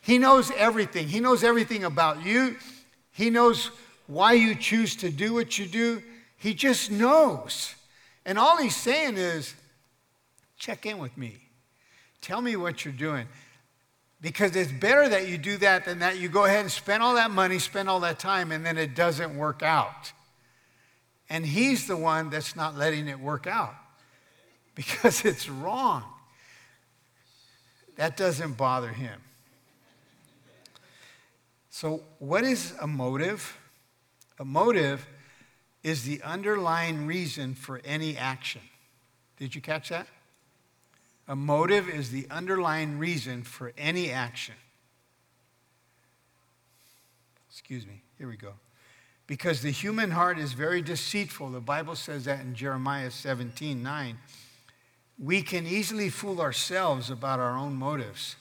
He 0.00 0.18
knows 0.18 0.50
everything. 0.56 1.08
He 1.08 1.20
knows 1.20 1.44
everything 1.44 1.84
about 1.84 2.24
you. 2.24 2.56
He 3.12 3.30
knows 3.30 3.70
why 4.06 4.32
you 4.32 4.54
choose 4.54 4.96
to 4.96 5.10
do 5.10 5.32
what 5.32 5.58
you 5.58 5.66
do. 5.66 6.02
He 6.36 6.54
just 6.54 6.90
knows. 6.90 7.74
And 8.26 8.36
all 8.38 8.56
he's 8.56 8.74
saying 8.74 9.16
is, 9.16 9.54
check 10.58 10.86
in 10.86 10.98
with 10.98 11.16
me. 11.16 11.36
Tell 12.20 12.40
me 12.40 12.56
what 12.56 12.84
you're 12.84 12.94
doing. 12.94 13.26
Because 14.22 14.54
it's 14.54 14.70
better 14.70 15.08
that 15.08 15.28
you 15.28 15.36
do 15.36 15.56
that 15.58 15.84
than 15.84 15.98
that 15.98 16.16
you 16.16 16.28
go 16.28 16.44
ahead 16.44 16.60
and 16.60 16.70
spend 16.70 17.02
all 17.02 17.16
that 17.16 17.32
money, 17.32 17.58
spend 17.58 17.90
all 17.90 18.00
that 18.00 18.20
time, 18.20 18.52
and 18.52 18.64
then 18.64 18.78
it 18.78 18.94
doesn't 18.94 19.36
work 19.36 19.62
out. 19.64 20.12
And 21.28 21.44
he's 21.44 21.88
the 21.88 21.96
one 21.96 22.30
that's 22.30 22.54
not 22.54 22.76
letting 22.76 23.08
it 23.08 23.18
work 23.18 23.48
out 23.48 23.74
because 24.76 25.24
it's 25.24 25.48
wrong. 25.48 26.04
That 27.96 28.16
doesn't 28.16 28.56
bother 28.56 28.88
him. 28.88 29.20
So, 31.70 32.02
what 32.18 32.44
is 32.44 32.74
a 32.80 32.86
motive? 32.86 33.58
A 34.38 34.44
motive 34.44 35.06
is 35.82 36.04
the 36.04 36.22
underlying 36.22 37.06
reason 37.06 37.54
for 37.54 37.80
any 37.84 38.16
action. 38.16 38.60
Did 39.36 39.54
you 39.54 39.60
catch 39.60 39.88
that? 39.88 40.06
A 41.28 41.36
motive 41.36 41.88
is 41.88 42.10
the 42.10 42.26
underlying 42.30 42.98
reason 42.98 43.42
for 43.42 43.72
any 43.78 44.10
action. 44.10 44.54
Excuse 47.48 47.86
me, 47.86 48.02
here 48.18 48.28
we 48.28 48.36
go. 48.36 48.54
Because 49.26 49.62
the 49.62 49.70
human 49.70 50.10
heart 50.10 50.38
is 50.38 50.52
very 50.52 50.82
deceitful. 50.82 51.50
The 51.50 51.60
Bible 51.60 51.94
says 51.94 52.24
that 52.24 52.40
in 52.40 52.54
Jeremiah 52.54 53.10
17 53.10 53.82
9. 53.82 54.18
We 55.18 55.42
can 55.42 55.66
easily 55.66 56.08
fool 56.08 56.40
ourselves 56.40 57.10
about 57.10 57.38
our 57.38 57.56
own 57.56 57.74
motives. 57.74 58.36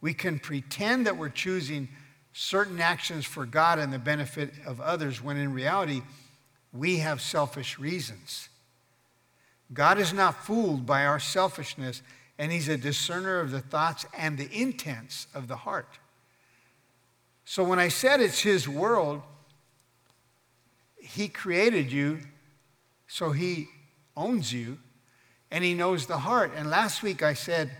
We 0.00 0.14
can 0.14 0.38
pretend 0.38 1.06
that 1.06 1.16
we're 1.16 1.28
choosing 1.28 1.88
certain 2.32 2.80
actions 2.80 3.24
for 3.24 3.46
God 3.46 3.78
and 3.78 3.92
the 3.92 3.98
benefit 3.98 4.52
of 4.66 4.80
others 4.80 5.22
when 5.22 5.36
in 5.36 5.52
reality, 5.52 6.02
we 6.72 6.98
have 6.98 7.20
selfish 7.20 7.78
reasons. 7.78 8.48
God 9.74 9.98
is 9.98 10.12
not 10.12 10.44
fooled 10.44 10.86
by 10.86 11.04
our 11.04 11.18
selfishness, 11.18 12.00
and 12.38 12.52
He's 12.52 12.68
a 12.68 12.76
discerner 12.76 13.40
of 13.40 13.50
the 13.50 13.60
thoughts 13.60 14.06
and 14.16 14.38
the 14.38 14.48
intents 14.50 15.26
of 15.34 15.48
the 15.48 15.56
heart. 15.56 15.98
So 17.44 17.64
when 17.64 17.78
I 17.78 17.88
said 17.88 18.20
it's 18.20 18.40
His 18.40 18.68
world, 18.68 19.20
He 20.96 21.28
created 21.28 21.90
you, 21.90 22.20
so 23.08 23.32
He 23.32 23.66
owns 24.16 24.52
you, 24.52 24.78
and 25.50 25.64
He 25.64 25.74
knows 25.74 26.06
the 26.06 26.18
heart. 26.18 26.52
And 26.56 26.70
last 26.70 27.02
week 27.02 27.22
I 27.22 27.34
said, 27.34 27.70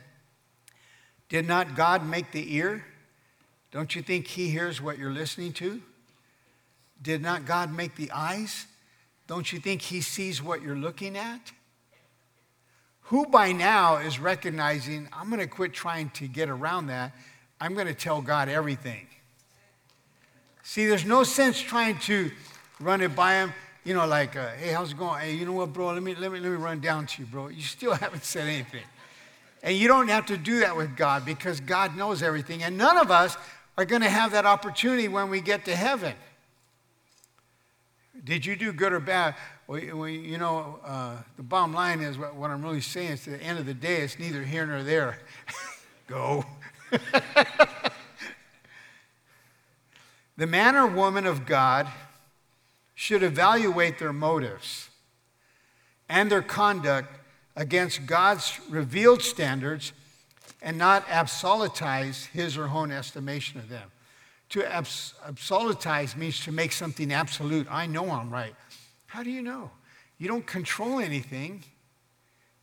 Did 1.29 1.47
not 1.47 1.77
God 1.77 2.05
make 2.05 2.33
the 2.33 2.57
ear? 2.57 2.85
Don't 3.71 3.95
you 3.95 4.03
think 4.03 4.27
He 4.27 4.49
hears 4.49 4.83
what 4.83 4.99
you're 4.99 5.13
listening 5.13 5.53
to? 5.55 5.81
Did 7.01 7.23
not 7.23 7.45
God 7.45 7.73
make 7.73 7.95
the 7.95 8.11
eyes? 8.11 8.67
Don't 9.29 9.53
you 9.53 9.61
think 9.61 9.83
He 9.83 10.01
sees 10.01 10.43
what 10.43 10.61
you're 10.61 10.77
looking 10.77 11.17
at? 11.17 11.53
Who 13.05 13.27
by 13.27 13.53
now 13.53 13.97
is 13.97 14.19
recognizing, 14.19 15.09
I'm 15.13 15.29
going 15.29 15.41
to 15.41 15.47
quit 15.47 15.73
trying 15.73 16.11
to 16.11 16.27
get 16.27 16.49
around 16.49 16.87
that. 16.87 17.13
I'm 17.61 17.75
going 17.75 17.87
to 17.87 17.95
tell 17.95 18.23
God 18.23 18.49
everything. 18.49 19.07
See, 20.63 20.87
there's 20.87 21.05
no 21.05 21.23
sense 21.23 21.61
trying 21.61 21.99
to 22.01 22.31
run 22.81 23.03
it 23.03 23.15
by 23.15 23.35
him. 23.35 23.53
You 23.85 23.93
know, 23.93 24.07
like, 24.07 24.35
uh, 24.35 24.49
hey, 24.53 24.73
how's 24.73 24.93
it 24.93 24.99
going? 24.99 25.21
Hey, 25.21 25.35
you 25.35 25.45
know 25.45 25.53
what, 25.53 25.75
bro? 25.75 25.89
Let 25.89 26.03
me, 26.03 26.15
let, 26.15 26.33
me, 26.33 26.41
let 26.41 26.51
me 26.51 26.57
run 26.57 26.81
down 26.81 27.07
to 27.07 27.23
you, 27.23 27.27
bro. 27.27 27.49
You 27.49 27.61
still 27.61 27.93
haven't 27.95 28.25
said 28.25 28.49
anything. 28.49 28.85
And 29.63 29.77
you 29.77 29.89
don't 29.89 30.09
have 30.09 30.27
to 30.27 30.39
do 30.39 30.61
that 30.61 30.75
with 30.75 30.97
God 30.97 31.27
because 31.27 31.61
God 31.61 31.97
knows 31.97 32.23
everything. 32.23 32.63
And 32.63 32.79
none 32.79 32.97
of 32.97 33.11
us 33.11 33.37
are 33.77 33.85
going 33.85 34.03
to 34.03 34.09
have 34.09 34.33
that 34.33 34.47
opportunity 34.47 35.09
when 35.09 35.29
we 35.29 35.43
get 35.43 35.67
to 35.67 35.77
heaven. 35.77 36.15
Did 38.23 38.47
you 38.47 38.57
do 38.57 38.73
good 38.73 38.95
or 38.95 39.01
bad? 39.01 39.35
Well, 39.67 39.79
you 39.79 40.37
know, 40.37 40.79
uh, 40.85 41.17
the 41.37 41.43
bottom 41.43 41.73
line 41.73 42.01
is 42.01 42.19
what, 42.19 42.35
what 42.35 42.51
I'm 42.51 42.63
really 42.63 42.83
saying 42.83 43.13
is 43.13 43.27
at 43.27 43.41
the 43.41 43.45
end 43.45 43.59
of 43.59 43.65
the 43.65 43.73
day, 43.73 44.03
it's 44.03 44.19
neither 44.19 44.43
here 44.43 44.67
nor 44.67 44.83
there. 44.83 45.19
Go. 46.07 46.45
the 50.37 50.47
man 50.47 50.77
or 50.77 50.87
woman 50.87 51.27
of 51.27 51.47
God 51.47 51.89
should 52.95 53.23
evaluate 53.23 53.99
their 53.99 54.13
motives 54.13 54.91
and 56.11 56.31
their 56.31 56.43
conduct 56.43 57.09
against 57.57 58.05
God's 58.05 58.61
revealed 58.69 59.23
standards 59.23 59.95
and 60.61 60.77
not 60.77 61.07
absolutize 61.07 62.27
his 62.27 62.59
or 62.59 62.69
her 62.69 62.79
own 62.79 62.91
estimation 62.91 63.61
of 63.61 63.71
them. 63.71 63.91
To 64.51 64.71
abs- 64.71 65.15
absolutize 65.27 66.17
means 66.17 66.41
to 66.45 66.53
make 66.53 66.73
something 66.73 67.11
absolute. 67.13 67.67
I 67.71 67.87
know 67.87 68.11
I'm 68.11 68.31
right. 68.31 68.55
How 69.15 69.23
do 69.23 69.31
you 69.31 69.43
know? 69.43 69.71
You 70.19 70.27
don't 70.27 70.45
control 70.45 70.99
anything, 70.99 71.63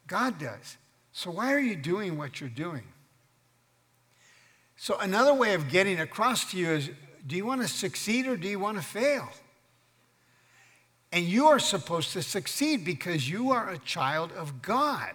God 0.05 0.37
does. 0.37 0.75
So 1.13 1.31
why 1.31 1.53
are 1.53 1.59
you 1.59 1.77
doing 1.77 2.17
what 2.17 2.41
you're 2.41 2.49
doing? 2.49 2.83
So, 4.75 4.97
another 4.99 5.33
way 5.33 5.53
of 5.53 5.69
getting 5.69 6.01
across 6.01 6.51
to 6.51 6.57
you 6.57 6.71
is 6.71 6.89
do 7.25 7.37
you 7.37 7.45
want 7.45 7.61
to 7.61 7.69
succeed 7.69 8.27
or 8.27 8.35
do 8.35 8.49
you 8.49 8.59
want 8.59 8.75
to 8.75 8.83
fail? 8.83 9.29
And 11.13 11.23
you 11.23 11.45
are 11.47 11.57
supposed 11.57 12.11
to 12.13 12.21
succeed 12.21 12.83
because 12.83 13.29
you 13.29 13.51
are 13.51 13.69
a 13.69 13.77
child 13.77 14.33
of 14.33 14.61
God. 14.61 15.13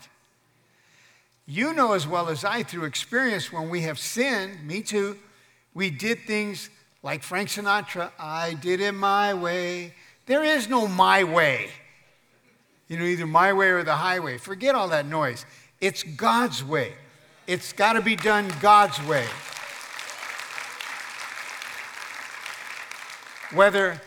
You 1.45 1.75
know 1.75 1.93
as 1.93 2.07
well 2.07 2.31
as 2.31 2.45
I 2.45 2.63
through 2.63 2.85
experience 2.85 3.53
when 3.53 3.69
we 3.69 3.83
have 3.83 3.99
sinned, 3.99 4.67
me 4.67 4.81
too, 4.81 5.19
we 5.75 5.91
did 5.91 6.21
things 6.21 6.71
like 7.03 7.23
Frank 7.23 7.51
Sinatra, 7.51 8.11
I 8.19 8.55
did 8.55 8.81
it 8.81 8.93
my 8.93 9.35
way. 9.35 9.93
There 10.27 10.43
is 10.43 10.69
no 10.69 10.87
my 10.89 11.25
way. 11.25 11.71
You 12.89 12.99
know, 12.99 13.05
either 13.05 13.27
my 13.27 13.53
way 13.53 13.69
or 13.71 13.83
the 13.83 13.97
highway. 13.97 14.39
Forget 14.39 14.75
all 14.75 14.89
that 14.89 15.07
noise. 15.07 15.47
It's 15.81 16.03
God's 16.03 16.63
way. 16.63 16.93
It's 17.47 17.73
got 17.73 17.95
to 17.95 18.01
be 18.01 18.17
done 18.17 18.53
God's 18.61 19.01
way. 19.07 19.27
Whether 23.53 24.01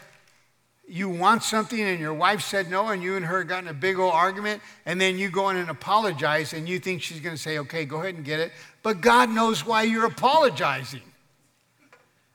you 0.89 1.07
want 1.07 1.43
something 1.43 1.79
and 1.79 1.99
your 1.99 2.13
wife 2.13 2.41
said 2.41 2.69
no 2.69 2.87
and 2.87 3.03
you 3.03 3.15
and 3.15 3.25
her 3.25 3.43
got 3.43 3.63
in 3.63 3.69
a 3.69 3.73
big 3.73 3.99
old 3.99 4.13
argument 4.13 4.61
and 4.85 4.99
then 4.99 5.19
you 5.19 5.29
go 5.29 5.49
in 5.49 5.57
and 5.57 5.69
apologize 5.69 6.51
and 6.51 6.67
you 6.67 6.79
think 6.79 7.01
she's 7.01 7.19
going 7.19 7.35
to 7.35 7.41
say 7.41 7.59
okay 7.59 7.85
go 7.85 7.99
ahead 7.99 8.15
and 8.15 8.25
get 8.25 8.39
it 8.39 8.51
but 8.81 8.99
god 8.99 9.29
knows 9.29 9.63
why 9.63 9.83
you're 9.83 10.07
apologizing 10.07 11.03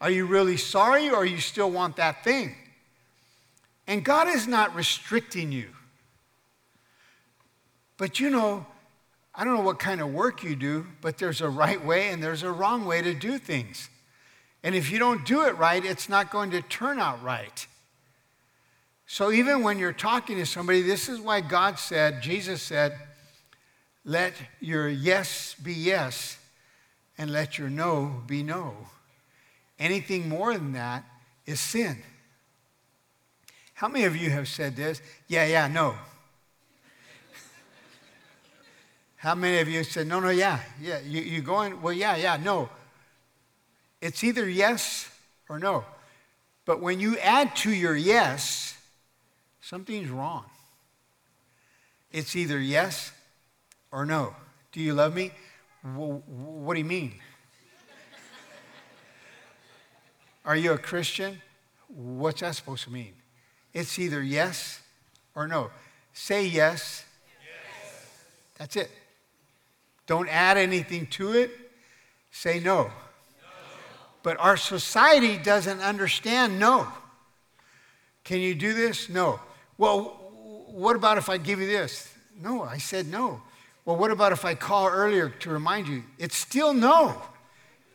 are 0.01 0.11
you 0.11 0.25
really 0.25 0.57
sorry 0.57 1.11
or 1.11 1.27
you 1.27 1.39
still 1.39 1.69
want 1.69 1.97
that 1.97 2.23
thing 2.23 2.55
and 3.87 4.05
god 4.05 4.29
is 4.29 4.47
not 4.47 4.75
restricting 4.75 5.53
you 5.53 5.69
but 7.97 8.21
you 8.21 8.31
know 8.31 8.67
i 9.35 9.45
don't 9.45 9.55
know 9.55 9.63
what 9.63 9.79
kind 9.79 10.01
of 10.01 10.13
work 10.13 10.43
you 10.43 10.57
do 10.57 10.87
but 11.01 11.19
there's 11.19 11.41
a 11.41 11.49
right 11.49 11.85
way 11.85 12.09
and 12.09 12.23
there's 12.23 12.43
a 12.43 12.53
wrong 12.53 12.85
way 12.85 13.03
to 13.03 13.15
do 13.15 13.39
things 13.39 13.89
and 14.63 14.75
if 14.75 14.91
you 14.91 14.99
don't 14.99 15.25
do 15.27 15.43
it 15.43 15.57
right 15.59 15.85
it's 15.85 16.09
not 16.09 16.31
going 16.31 16.51
to 16.51 16.63
turn 16.63 16.99
out 16.99 17.23
right 17.23 17.67
so 19.07 19.31
even 19.31 19.63
when 19.63 19.79
you're 19.79 19.93
talking 19.93 20.37
to 20.39 20.47
somebody, 20.47 20.83
this 20.83 21.09
is 21.09 21.21
why 21.21 21.41
God 21.41 21.79
said, 21.79 22.23
Jesus 22.23 22.63
said, 22.63 22.99
let 24.05 24.35
your 24.61 24.89
yes 24.89 25.55
be 25.63 25.73
yes 25.73 26.39
and 27.17 27.31
let 27.31 27.59
your 27.59 27.71
no 27.71 28.23
be 28.27 28.43
no. 28.43 28.75
Anything 29.79 30.29
more 30.29 30.55
than 30.55 30.73
that 30.73 31.05
is 31.47 31.61
sin. 31.61 32.03
How 33.85 33.89
many 33.89 34.07
of 34.07 34.17
you 34.17 34.31
have 34.31 34.49
said 34.49 34.77
this? 34.77 35.03
Yeah, 35.29 35.45
yeah, 35.45 35.69
no. 35.69 35.95
How 39.17 39.35
many 39.35 39.59
of 39.59 39.69
you 39.69 39.85
said, 39.85 40.07
no, 40.07 40.21
no, 40.21 40.31
yeah, 40.31 40.61
yeah? 40.81 41.01
You, 41.01 41.21
you 41.21 41.43
going, 41.43 41.83
well, 41.83 41.93
yeah, 41.93 42.17
yeah, 42.17 42.39
no. 42.43 42.71
It's 44.01 44.25
either 44.25 44.49
yes 44.49 45.11
or 45.51 45.59
no. 45.59 45.85
But 46.65 46.81
when 46.81 46.99
you 46.99 47.19
add 47.19 47.55
to 47.57 47.71
your 47.71 47.95
yes, 47.95 48.75
something's 49.61 50.09
wrong. 50.09 50.47
It's 52.11 52.35
either 52.35 52.59
yes 52.59 53.13
or 53.93 54.07
no. 54.07 54.35
Do 54.73 54.81
you 54.81 54.95
love 54.95 55.15
me? 55.15 55.31
What 55.83 56.73
do 56.73 56.79
you 56.79 56.87
mean? 56.87 57.17
Are 60.43 60.57
you 60.57 60.73
a 60.73 60.79
Christian? 60.79 61.43
What's 61.89 62.41
that 62.41 62.55
supposed 62.55 62.85
to 62.85 62.91
mean? 62.91 63.13
It's 63.75 63.99
either 63.99 64.23
yes 64.23 64.81
or 65.35 65.49
no. 65.49 65.71
Say 66.13 66.47
yes. 66.47 67.05
yes. 67.43 68.25
That's 68.57 68.77
it. 68.77 68.91
Don't 70.07 70.29
add 70.29 70.57
anything 70.57 71.07
to 71.09 71.33
it. 71.33 71.51
Say 72.31 72.61
no. 72.61 72.85
no. 72.85 72.91
But 74.23 74.39
our 74.39 74.57
society 74.57 75.37
doesn't 75.37 75.81
understand 75.81 76.59
no. 76.61 76.87
Can 78.23 78.41
you 78.41 78.55
do 78.55 78.73
this? 78.73 79.09
No. 79.09 79.41
Well, 79.77 80.21
what 80.71 80.95
about 80.97 81.19
if 81.19 81.29
I 81.29 81.37
give 81.37 81.61
you 81.61 81.67
this? 81.67 82.13
No, 82.41 82.63
I 82.63 82.79
said 82.79 83.09
no. 83.09 83.43
Well, 83.85 83.97
what 83.97 84.11
about 84.11 84.33
if 84.33 84.45
I 84.45 84.55
call 84.55 84.89
earlier 84.89 85.29
to 85.29 85.51
remind 85.51 85.89
you? 85.89 86.05
It's 86.19 86.37
still 86.37 86.73
no. 86.73 87.21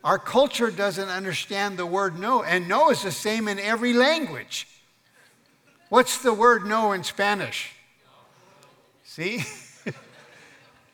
Our 0.04 0.20
culture 0.20 0.72
doesn't 0.72 1.10
understand 1.10 1.78
the 1.78 1.86
word 1.86 2.20
no, 2.20 2.44
and 2.44 2.68
no 2.68 2.90
is 2.90 3.04
the 3.04 3.12
same 3.12 3.48
in 3.48 3.60
every 3.60 3.94
language. 3.94 4.68
What's 5.90 6.20
the 6.20 6.34
word 6.34 6.66
no 6.66 6.92
in 6.94 7.04
Spanish? 7.04 7.72
See? 9.04 9.44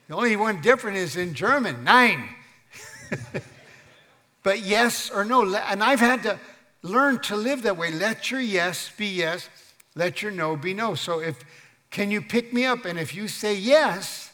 the 0.08 0.14
only 0.14 0.36
one 0.36 0.62
different 0.62 0.98
is 0.98 1.18
in 1.18 1.34
German, 1.34 1.84
nine. 1.84 2.30
but 4.44 4.62
yes 4.62 5.10
or 5.10 5.24
no. 5.24 5.54
And 5.56 5.84
I've 5.84 6.00
had 6.00 6.24
to 6.24 6.40
learn 6.82 7.20
to 7.24 7.36
live 7.36 7.64
that 7.64 7.78
way. 7.78 7.92
Let 7.92 8.32
your 8.32 8.42
yes 8.42 8.92
be 8.98 9.08
yes 9.08 9.50
let 9.96 10.22
your 10.22 10.32
no 10.32 10.56
be 10.56 10.74
no. 10.74 10.94
So 10.96 11.20
if 11.20 11.44
can 11.90 12.12
you 12.12 12.22
pick 12.22 12.54
me 12.54 12.66
up? 12.66 12.86
And 12.86 13.00
if 13.00 13.16
you 13.16 13.28
say 13.28 13.56
yes, 13.56 14.32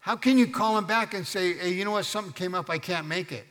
how 0.00 0.16
can 0.16 0.38
you 0.38 0.46
call 0.46 0.76
him 0.78 0.84
back 0.84 1.14
and 1.14 1.26
say, 1.26 1.54
hey, 1.54 1.72
you 1.72 1.84
know 1.84 1.92
what, 1.92 2.04
something 2.04 2.32
came 2.32 2.54
up, 2.54 2.70
I 2.70 2.78
can't 2.78 3.06
make 3.06 3.32
it? 3.32 3.46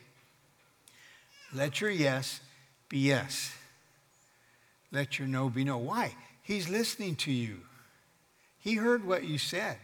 Let 1.52 1.80
your 1.80 1.90
yes 1.90 2.40
be 2.88 2.98
yes. 2.98 3.52
Let 4.92 5.18
your 5.18 5.28
no 5.28 5.48
be 5.48 5.64
no. 5.64 5.78
Why? 5.78 6.14
He's 6.42 6.68
listening 6.68 7.16
to 7.16 7.32
you. 7.32 7.60
He 8.58 8.74
heard 8.74 9.04
what 9.04 9.24
you 9.24 9.38
said. 9.38 9.76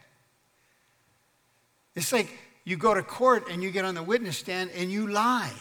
It's 1.94 2.12
like 2.12 2.30
you 2.64 2.76
go 2.76 2.94
to 2.94 3.02
court 3.02 3.48
and 3.50 3.62
you 3.62 3.70
get 3.70 3.84
on 3.84 3.94
the 3.94 4.02
witness 4.02 4.38
stand 4.38 4.70
and 4.76 4.90
you 4.90 5.08
lie. 5.08 5.52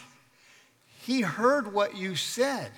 He 1.02 1.20
heard 1.20 1.72
what 1.72 1.96
you 1.96 2.14
said 2.16 2.70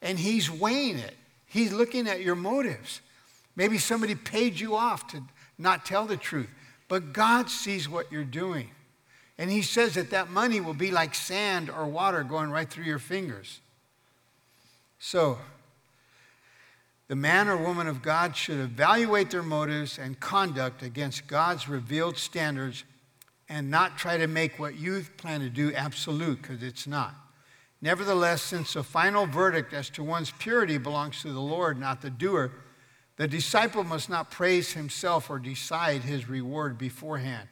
and 0.00 0.18
he's 0.18 0.50
weighing 0.50 0.98
it. 0.98 1.16
He's 1.46 1.72
looking 1.72 2.08
at 2.08 2.20
your 2.20 2.36
motives. 2.36 3.00
Maybe 3.56 3.78
somebody 3.78 4.14
paid 4.14 4.60
you 4.60 4.76
off 4.76 5.08
to 5.08 5.22
not 5.58 5.84
tell 5.84 6.06
the 6.06 6.16
truth, 6.16 6.48
but 6.88 7.12
God 7.12 7.50
sees 7.50 7.88
what 7.88 8.12
you're 8.12 8.24
doing. 8.24 8.70
And 9.38 9.50
he 9.50 9.62
says 9.62 9.94
that 9.94 10.10
that 10.10 10.30
money 10.30 10.60
will 10.60 10.74
be 10.74 10.90
like 10.90 11.14
sand 11.14 11.70
or 11.70 11.86
water 11.86 12.22
going 12.22 12.50
right 12.50 12.68
through 12.68 12.84
your 12.84 12.98
fingers. 12.98 13.60
So, 14.98 15.38
the 17.08 17.16
man 17.16 17.48
or 17.48 17.56
woman 17.56 17.86
of 17.86 18.02
God 18.02 18.36
should 18.36 18.58
evaluate 18.58 19.30
their 19.30 19.42
motives 19.42 19.98
and 19.98 20.20
conduct 20.20 20.82
against 20.82 21.26
God's 21.26 21.68
revealed 21.68 22.18
standards 22.18 22.84
and 23.48 23.70
not 23.70 23.96
try 23.96 24.18
to 24.18 24.26
make 24.26 24.58
what 24.58 24.76
you 24.76 25.02
plan 25.16 25.40
to 25.40 25.48
do 25.48 25.72
absolute, 25.72 26.42
because 26.42 26.62
it's 26.62 26.86
not. 26.86 27.14
Nevertheless, 27.80 28.42
since 28.42 28.74
the 28.74 28.82
final 28.82 29.24
verdict 29.24 29.72
as 29.72 29.88
to 29.90 30.02
one's 30.02 30.32
purity 30.32 30.78
belongs 30.78 31.22
to 31.22 31.32
the 31.32 31.40
Lord, 31.40 31.78
not 31.78 32.02
the 32.02 32.10
doer, 32.10 32.50
the 33.16 33.26
disciple 33.26 33.84
must 33.84 34.10
not 34.10 34.30
praise 34.30 34.72
himself 34.72 35.30
or 35.30 35.38
decide 35.38 36.02
his 36.02 36.28
reward 36.28 36.76
beforehand. 36.76 37.48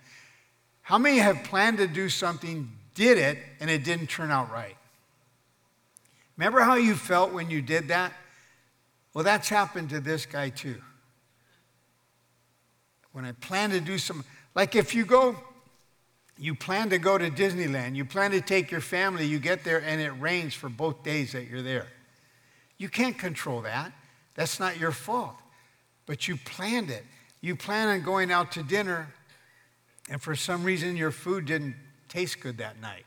How 0.82 0.98
many 0.98 1.18
have 1.18 1.44
planned 1.44 1.78
to 1.78 1.86
do 1.86 2.08
something, 2.08 2.70
did 2.94 3.18
it, 3.18 3.38
and 3.58 3.70
it 3.70 3.84
didn't 3.84 4.08
turn 4.08 4.30
out 4.30 4.52
right? 4.52 4.76
Remember 6.36 6.60
how 6.60 6.74
you 6.74 6.94
felt 6.94 7.32
when 7.32 7.50
you 7.50 7.62
did 7.62 7.88
that? 7.88 8.12
Well, 9.14 9.24
that's 9.24 9.48
happened 9.48 9.90
to 9.90 10.00
this 10.00 10.26
guy 10.26 10.50
too. 10.50 10.80
When 13.12 13.24
I 13.24 13.32
plan 13.32 13.70
to 13.70 13.80
do 13.80 13.98
some, 13.98 14.24
like 14.54 14.76
if 14.76 14.94
you 14.94 15.04
go 15.04 15.36
You 16.38 16.54
plan 16.54 16.90
to 16.90 16.98
go 16.98 17.16
to 17.16 17.30
Disneyland. 17.30 17.96
You 17.96 18.04
plan 18.04 18.30
to 18.32 18.42
take 18.42 18.70
your 18.70 18.82
family. 18.82 19.24
You 19.24 19.38
get 19.38 19.64
there 19.64 19.80
and 19.80 20.02
it 20.02 20.10
rains 20.20 20.52
for 20.52 20.68
both 20.68 21.02
days 21.02 21.32
that 21.32 21.48
you're 21.48 21.62
there. 21.62 21.86
You 22.76 22.90
can't 22.90 23.16
control 23.18 23.62
that. 23.62 23.90
That's 24.34 24.60
not 24.60 24.78
your 24.78 24.92
fault. 24.92 25.34
But 26.04 26.28
you 26.28 26.36
planned 26.36 26.90
it. 26.90 27.04
You 27.40 27.56
plan 27.56 27.88
on 27.88 28.02
going 28.02 28.30
out 28.30 28.52
to 28.52 28.62
dinner, 28.62 29.08
and 30.10 30.20
for 30.20 30.36
some 30.36 30.62
reason 30.62 30.94
your 30.94 31.10
food 31.10 31.46
didn't 31.46 31.74
taste 32.08 32.40
good 32.40 32.58
that 32.58 32.80
night. 32.82 33.06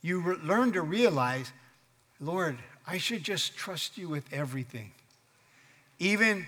You 0.00 0.20
re- 0.20 0.36
learn 0.42 0.72
to 0.72 0.80
realize, 0.80 1.52
Lord, 2.20 2.58
I 2.86 2.98
should 2.98 3.22
just 3.22 3.56
trust 3.56 3.98
you 3.98 4.08
with 4.08 4.24
everything. 4.32 4.92
Even 5.98 6.46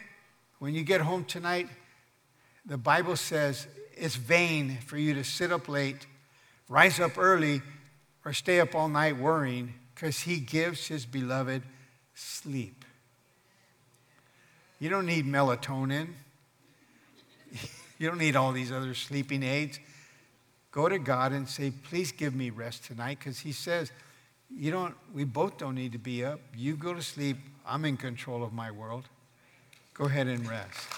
when 0.58 0.74
you 0.74 0.82
get 0.82 1.00
home 1.00 1.24
tonight, 1.24 1.68
the 2.66 2.76
Bible 2.76 3.16
says 3.16 3.66
it's 3.94 4.16
vain 4.16 4.78
for 4.86 4.96
you 4.96 5.14
to 5.14 5.24
sit 5.24 5.52
up 5.52 5.68
late, 5.68 6.06
rise 6.68 7.00
up 7.00 7.18
early, 7.18 7.62
or 8.24 8.32
stay 8.32 8.60
up 8.60 8.74
all 8.74 8.88
night 8.88 9.16
worrying 9.16 9.74
because 9.94 10.20
he 10.20 10.40
gives 10.40 10.86
his 10.86 11.06
beloved 11.06 11.62
sleep. 12.14 12.84
You 14.78 14.88
don't 14.88 15.06
need 15.06 15.26
melatonin. 15.26 16.08
You 17.98 18.08
don't 18.08 18.16
need 18.16 18.34
all 18.34 18.52
these 18.52 18.72
other 18.72 18.94
sleeping 18.94 19.42
aids. 19.42 19.78
Go 20.72 20.88
to 20.88 20.98
God 20.98 21.32
and 21.32 21.46
say, 21.46 21.70
please 21.70 22.12
give 22.12 22.34
me 22.34 22.48
rest 22.48 22.86
tonight, 22.86 23.18
because 23.18 23.40
He 23.40 23.52
says, 23.52 23.92
you 24.54 24.70
don't, 24.70 24.94
we 25.14 25.24
both 25.24 25.58
don't 25.58 25.74
need 25.74 25.92
to 25.92 25.98
be 25.98 26.24
up. 26.24 26.40
You 26.56 26.76
go 26.76 26.92
to 26.92 27.02
sleep. 27.02 27.38
I'm 27.66 27.84
in 27.84 27.96
control 27.96 28.42
of 28.42 28.52
my 28.52 28.70
world. 28.70 29.04
Go 29.94 30.04
ahead 30.04 30.26
and 30.26 30.48
rest. 30.48 30.88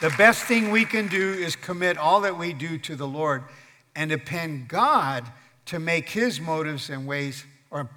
The 0.00 0.10
best 0.16 0.44
thing 0.44 0.70
we 0.70 0.84
can 0.84 1.08
do 1.08 1.32
is 1.32 1.56
commit 1.56 1.98
all 1.98 2.22
that 2.22 2.38
we 2.38 2.52
do 2.52 2.78
to 2.78 2.96
the 2.96 3.06
Lord 3.06 3.44
and 3.94 4.10
depend 4.10 4.68
God 4.68 5.24
to 5.66 5.78
make 5.78 6.08
his 6.08 6.40
motives 6.40 6.88
and 6.88 7.06
ways, 7.06 7.44
or, 7.70 7.88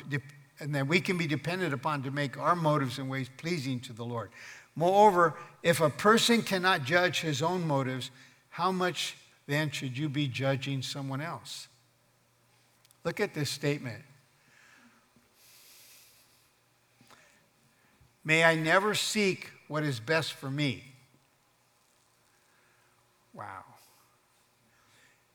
and 0.59 0.75
that 0.75 0.87
we 0.87 0.99
can 0.99 1.17
be 1.17 1.27
dependent 1.27 1.73
upon 1.73 2.03
to 2.03 2.11
make 2.11 2.37
our 2.37 2.55
motives 2.55 2.99
and 2.99 3.09
ways 3.09 3.29
pleasing 3.37 3.79
to 3.81 3.93
the 3.93 4.03
Lord. 4.03 4.31
Moreover, 4.75 5.35
if 5.61 5.79
a 5.79 5.89
person 5.89 6.41
cannot 6.41 6.83
judge 6.83 7.21
his 7.21 7.41
own 7.41 7.65
motives, 7.65 8.11
how 8.49 8.71
much 8.71 9.15
then 9.47 9.71
should 9.71 9.97
you 9.97 10.09
be 10.09 10.27
judging 10.27 10.81
someone 10.81 11.21
else? 11.21 11.67
Look 13.03 13.19
at 13.19 13.33
this 13.33 13.49
statement. 13.49 14.03
May 18.23 18.43
I 18.43 18.55
never 18.55 18.95
seek 18.95 19.51
what 19.67 19.83
is 19.83 19.99
best 19.99 20.33
for 20.33 20.49
me. 20.49 20.83
Wow. 23.33 23.63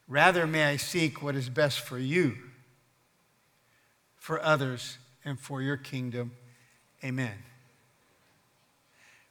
Rather, 0.06 0.46
may 0.46 0.64
I 0.64 0.76
seek 0.76 1.22
what 1.22 1.34
is 1.34 1.50
best 1.50 1.80
for 1.80 1.98
you, 1.98 2.36
for 4.16 4.42
others, 4.42 4.96
and 5.24 5.38
for 5.38 5.60
your 5.60 5.76
kingdom. 5.76 6.32
Amen. 7.04 7.34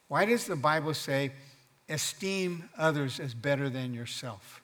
Why 0.08 0.26
does 0.26 0.46
the 0.46 0.56
Bible 0.56 0.94
say, 0.94 1.32
esteem 1.90 2.70
others 2.78 3.20
as 3.20 3.34
better 3.34 3.70
than 3.70 3.94
yourself? 3.94 4.62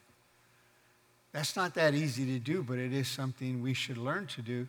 That's 1.34 1.56
not 1.56 1.74
that 1.74 1.96
easy 1.96 2.26
to 2.28 2.40
do, 2.40 2.64
but 2.64 2.78
it 2.78 2.94
is 2.94 3.08
something 3.08 3.62
we 3.62 3.74
should 3.74 3.98
learn 3.98 4.28
to 4.28 4.42
do. 4.42 4.68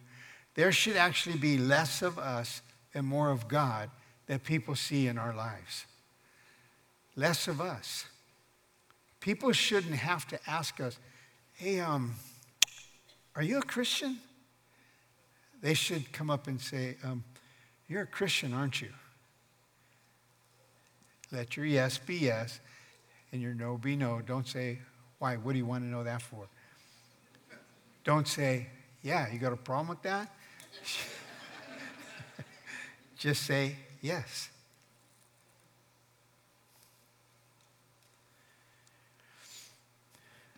There 0.55 0.73
should 0.73 0.97
actually 0.97 1.37
be 1.37 1.59
less 1.59 2.01
of 2.01 2.19
us 2.19 2.63
and 2.95 3.07
more 3.07 3.31
of 3.31 3.49
God 3.49 3.91
that 4.27 4.45
people 4.45 4.75
see 4.75 5.07
in 5.07 5.19
our 5.19 5.35
lives. 5.35 5.85
Less 7.17 7.49
of 7.49 7.61
us. 7.61 8.07
People 9.21 9.53
shouldn't 9.53 9.95
have 9.95 10.27
to 10.29 10.39
ask 10.47 10.81
us, 10.81 10.99
hey, 11.55 11.81
um, 11.81 12.15
are 13.37 13.43
you 13.43 13.59
a 13.59 13.63
Christian? 13.63 14.19
They 15.61 15.75
should 15.75 16.13
come 16.13 16.31
up 16.31 16.47
and 16.47 16.61
say, 16.61 16.97
um, 17.03 17.25
You're 17.89 18.03
a 18.03 18.07
Christian, 18.07 18.53
aren't 18.53 18.81
you? 18.81 18.91
Let 21.33 21.57
your 21.57 21.67
yes 21.67 21.99
be 21.99 22.17
yes 22.17 22.61
and 23.33 23.43
your 23.43 23.55
no 23.55 23.77
be 23.77 23.97
no. 23.97 24.21
Don't 24.21 24.47
say, 24.47 24.79
Why? 25.25 25.37
What 25.37 25.53
do 25.53 25.59
you 25.59 25.65
want 25.65 25.85
to 25.85 25.89
know 25.89 26.05
that 26.05 26.21
for? 26.21 26.47
Don't 28.05 28.29
say, 28.29 28.67
Yeah, 29.03 29.33
you 29.33 29.39
got 29.39 29.55
a 29.55 29.57
problem 29.57 29.89
with 29.89 30.03
that? 30.03 30.31
Just 33.17 33.45
say, 33.45 33.77
Yes. 34.03 34.51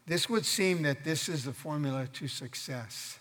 This 0.04 0.28
would 0.28 0.44
seem 0.44 0.82
that 0.82 1.04
this 1.04 1.28
is 1.28 1.44
the 1.44 1.52
formula 1.52 2.08
to 2.14 2.26
success. 2.26 3.20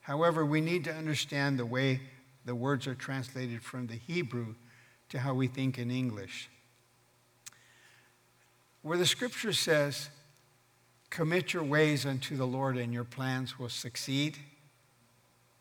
However, 0.00 0.44
we 0.44 0.60
need 0.60 0.82
to 0.86 0.92
understand 0.92 1.56
the 1.56 1.66
way 1.66 2.00
the 2.44 2.56
words 2.56 2.88
are 2.88 2.96
translated 2.96 3.62
from 3.62 3.86
the 3.86 3.94
Hebrew 3.94 4.56
to 5.10 5.20
how 5.20 5.34
we 5.34 5.46
think 5.46 5.78
in 5.78 5.92
English. 5.92 6.48
Where 8.82 8.98
the 8.98 9.06
scripture 9.06 9.52
says, 9.52 10.08
Commit 11.10 11.52
your 11.52 11.64
ways 11.64 12.06
unto 12.06 12.36
the 12.36 12.46
Lord 12.46 12.76
and 12.76 12.92
your 12.92 13.04
plans 13.04 13.58
will 13.58 13.68
succeed. 13.68 14.38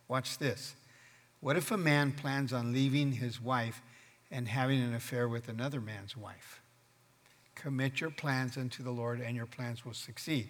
Watch 0.07 0.37
this. 0.37 0.75
What 1.41 1.57
if 1.57 1.71
a 1.71 1.77
man 1.77 2.11
plans 2.11 2.53
on 2.53 2.73
leaving 2.73 3.13
his 3.13 3.41
wife 3.41 3.81
and 4.29 4.47
having 4.47 4.81
an 4.81 4.93
affair 4.93 5.27
with 5.27 5.49
another 5.49 5.81
man's 5.81 6.15
wife? 6.15 6.61
Commit 7.55 7.99
your 7.99 8.09
plans 8.09 8.57
unto 8.57 8.83
the 8.83 8.91
Lord, 8.91 9.19
and 9.19 9.35
your 9.35 9.45
plans 9.45 9.83
will 9.83 9.93
succeed. 9.93 10.47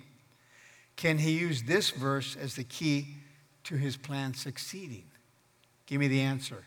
Can 0.96 1.18
he 1.18 1.32
use 1.32 1.64
this 1.64 1.90
verse 1.90 2.36
as 2.36 2.56
the 2.56 2.64
key 2.64 3.08
to 3.64 3.76
his 3.76 3.98
plan 3.98 4.34
succeeding? 4.34 5.06
Give 5.88 6.00
me 6.00 6.08
the 6.08 6.22
answer. 6.22 6.64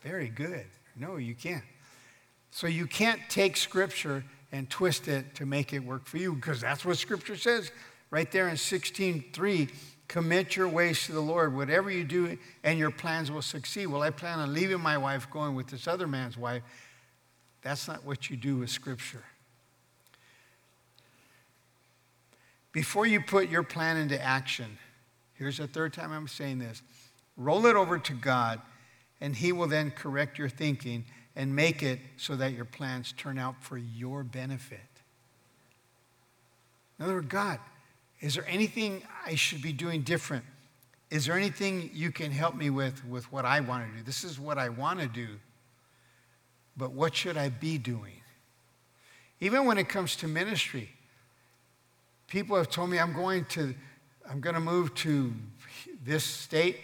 Very 0.00 0.28
good. 0.28 0.66
No, 0.96 1.16
you 1.16 1.34
can't. 1.34 1.62
So 2.50 2.66
you 2.66 2.86
can't 2.86 3.20
take 3.28 3.56
Scripture 3.56 4.24
and 4.52 4.68
twist 4.68 5.08
it 5.08 5.34
to 5.34 5.46
make 5.46 5.72
it 5.72 5.80
work 5.80 6.06
for 6.06 6.18
you 6.18 6.34
because 6.34 6.60
that's 6.60 6.84
what 6.84 6.98
Scripture 6.98 7.36
says 7.36 7.72
right 8.10 8.30
there 8.30 8.48
in 8.48 8.56
16:3. 8.56 9.70
Commit 10.08 10.56
your 10.56 10.68
ways 10.68 11.06
to 11.06 11.12
the 11.12 11.20
Lord. 11.20 11.54
Whatever 11.54 11.90
you 11.90 12.04
do, 12.04 12.36
and 12.62 12.78
your 12.78 12.90
plans 12.90 13.30
will 13.30 13.40
succeed. 13.40 13.86
Well, 13.86 14.02
I 14.02 14.10
plan 14.10 14.40
on 14.40 14.52
leaving 14.52 14.80
my 14.80 14.98
wife, 14.98 15.30
going 15.30 15.54
with 15.54 15.68
this 15.68 15.88
other 15.88 16.06
man's 16.06 16.36
wife. 16.36 16.62
That's 17.62 17.88
not 17.88 18.04
what 18.04 18.28
you 18.28 18.36
do 18.36 18.58
with 18.58 18.68
Scripture. 18.68 19.24
Before 22.72 23.06
you 23.06 23.20
put 23.22 23.48
your 23.48 23.62
plan 23.62 23.96
into 23.96 24.22
action, 24.22 24.78
here's 25.34 25.58
the 25.58 25.66
third 25.66 25.94
time 25.94 26.12
I'm 26.12 26.28
saying 26.28 26.58
this 26.58 26.82
roll 27.38 27.64
it 27.64 27.76
over 27.76 27.98
to 27.98 28.12
God, 28.12 28.60
and 29.20 29.34
He 29.34 29.52
will 29.52 29.68
then 29.68 29.90
correct 29.90 30.38
your 30.38 30.50
thinking 30.50 31.06
and 31.34 31.54
make 31.54 31.82
it 31.82 31.98
so 32.16 32.36
that 32.36 32.52
your 32.52 32.64
plans 32.64 33.12
turn 33.16 33.38
out 33.38 33.62
for 33.62 33.78
your 33.78 34.22
benefit. 34.22 34.80
In 36.98 37.04
other 37.04 37.14
words, 37.14 37.28
God, 37.28 37.58
is 38.20 38.34
there 38.34 38.46
anything 38.48 39.02
I 39.26 39.34
should 39.34 39.62
be 39.62 39.72
doing 39.72 40.02
different? 40.02 40.44
Is 41.10 41.26
there 41.26 41.36
anything 41.36 41.90
you 41.92 42.12
can 42.12 42.30
help 42.30 42.54
me 42.54 42.70
with 42.70 43.04
with 43.06 43.30
what 43.32 43.44
I 43.44 43.60
want 43.60 43.90
to 43.90 43.98
do? 43.98 44.04
This 44.04 44.24
is 44.24 44.38
what 44.38 44.58
I 44.58 44.68
want 44.68 45.00
to 45.00 45.08
do 45.08 45.28
but 46.76 46.92
what 46.92 47.14
should 47.14 47.36
I 47.36 47.48
be 47.48 47.78
doing? 47.78 48.20
Even 49.40 49.66
when 49.66 49.78
it 49.78 49.88
comes 49.88 50.16
to 50.16 50.28
ministry, 50.28 50.88
people 52.28 52.56
have 52.56 52.70
told 52.70 52.90
me 52.90 52.98
I'm 52.98 53.12
going 53.12 53.44
to, 53.46 53.74
I'm 54.28 54.40
going 54.40 54.54
to 54.54 54.60
move 54.60 54.94
to 54.96 55.32
this 56.04 56.24
state 56.24 56.78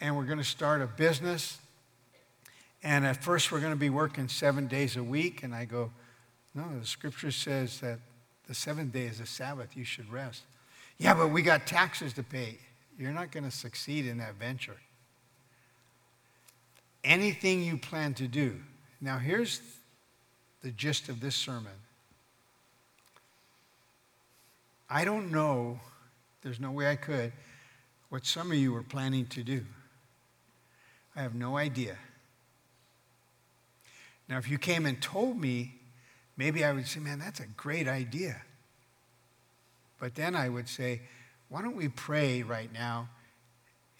and 0.00 0.16
we're 0.16 0.24
going 0.24 0.38
to 0.38 0.44
start 0.44 0.82
a 0.82 0.86
business. 0.86 1.58
And 2.84 3.06
at 3.06 3.24
first, 3.24 3.50
we're 3.50 3.60
going 3.60 3.72
to 3.72 3.78
be 3.78 3.90
working 3.90 4.28
seven 4.28 4.68
days 4.68 4.96
a 4.96 5.02
week. 5.02 5.42
And 5.42 5.54
I 5.54 5.64
go, 5.64 5.90
No, 6.54 6.64
the 6.78 6.86
scripture 6.86 7.32
says 7.32 7.80
that 7.80 7.98
the 8.46 8.54
seventh 8.54 8.92
day 8.92 9.06
is 9.06 9.18
a 9.18 9.26
Sabbath. 9.26 9.76
You 9.76 9.84
should 9.84 10.12
rest. 10.12 10.42
Yeah, 10.98 11.14
but 11.14 11.28
we 11.28 11.42
got 11.42 11.66
taxes 11.66 12.12
to 12.12 12.22
pay. 12.22 12.58
You're 12.98 13.10
not 13.10 13.32
going 13.32 13.44
to 13.44 13.50
succeed 13.50 14.06
in 14.06 14.18
that 14.18 14.34
venture. 14.36 14.76
Anything 17.02 17.64
you 17.64 17.76
plan 17.76 18.14
to 18.14 18.28
do, 18.28 18.60
now, 19.00 19.18
here's 19.18 19.60
the 20.62 20.70
gist 20.70 21.10
of 21.10 21.20
this 21.20 21.34
sermon. 21.34 21.72
I 24.88 25.04
don't 25.04 25.30
know, 25.30 25.78
there's 26.42 26.58
no 26.58 26.70
way 26.70 26.90
I 26.90 26.96
could, 26.96 27.32
what 28.08 28.24
some 28.24 28.50
of 28.50 28.56
you 28.56 28.74
are 28.76 28.82
planning 28.82 29.26
to 29.26 29.42
do. 29.42 29.62
I 31.14 31.20
have 31.20 31.34
no 31.34 31.58
idea. 31.58 31.98
Now, 34.28 34.38
if 34.38 34.50
you 34.50 34.58
came 34.58 34.86
and 34.86 35.00
told 35.00 35.38
me, 35.38 35.74
maybe 36.36 36.64
I 36.64 36.72
would 36.72 36.86
say, 36.86 37.00
man, 37.00 37.18
that's 37.18 37.40
a 37.40 37.46
great 37.46 37.86
idea. 37.86 38.42
But 40.00 40.14
then 40.14 40.34
I 40.34 40.48
would 40.48 40.68
say, 40.68 41.02
why 41.48 41.62
don't 41.62 41.76
we 41.76 41.88
pray 41.88 42.42
right 42.42 42.72
now 42.72 43.08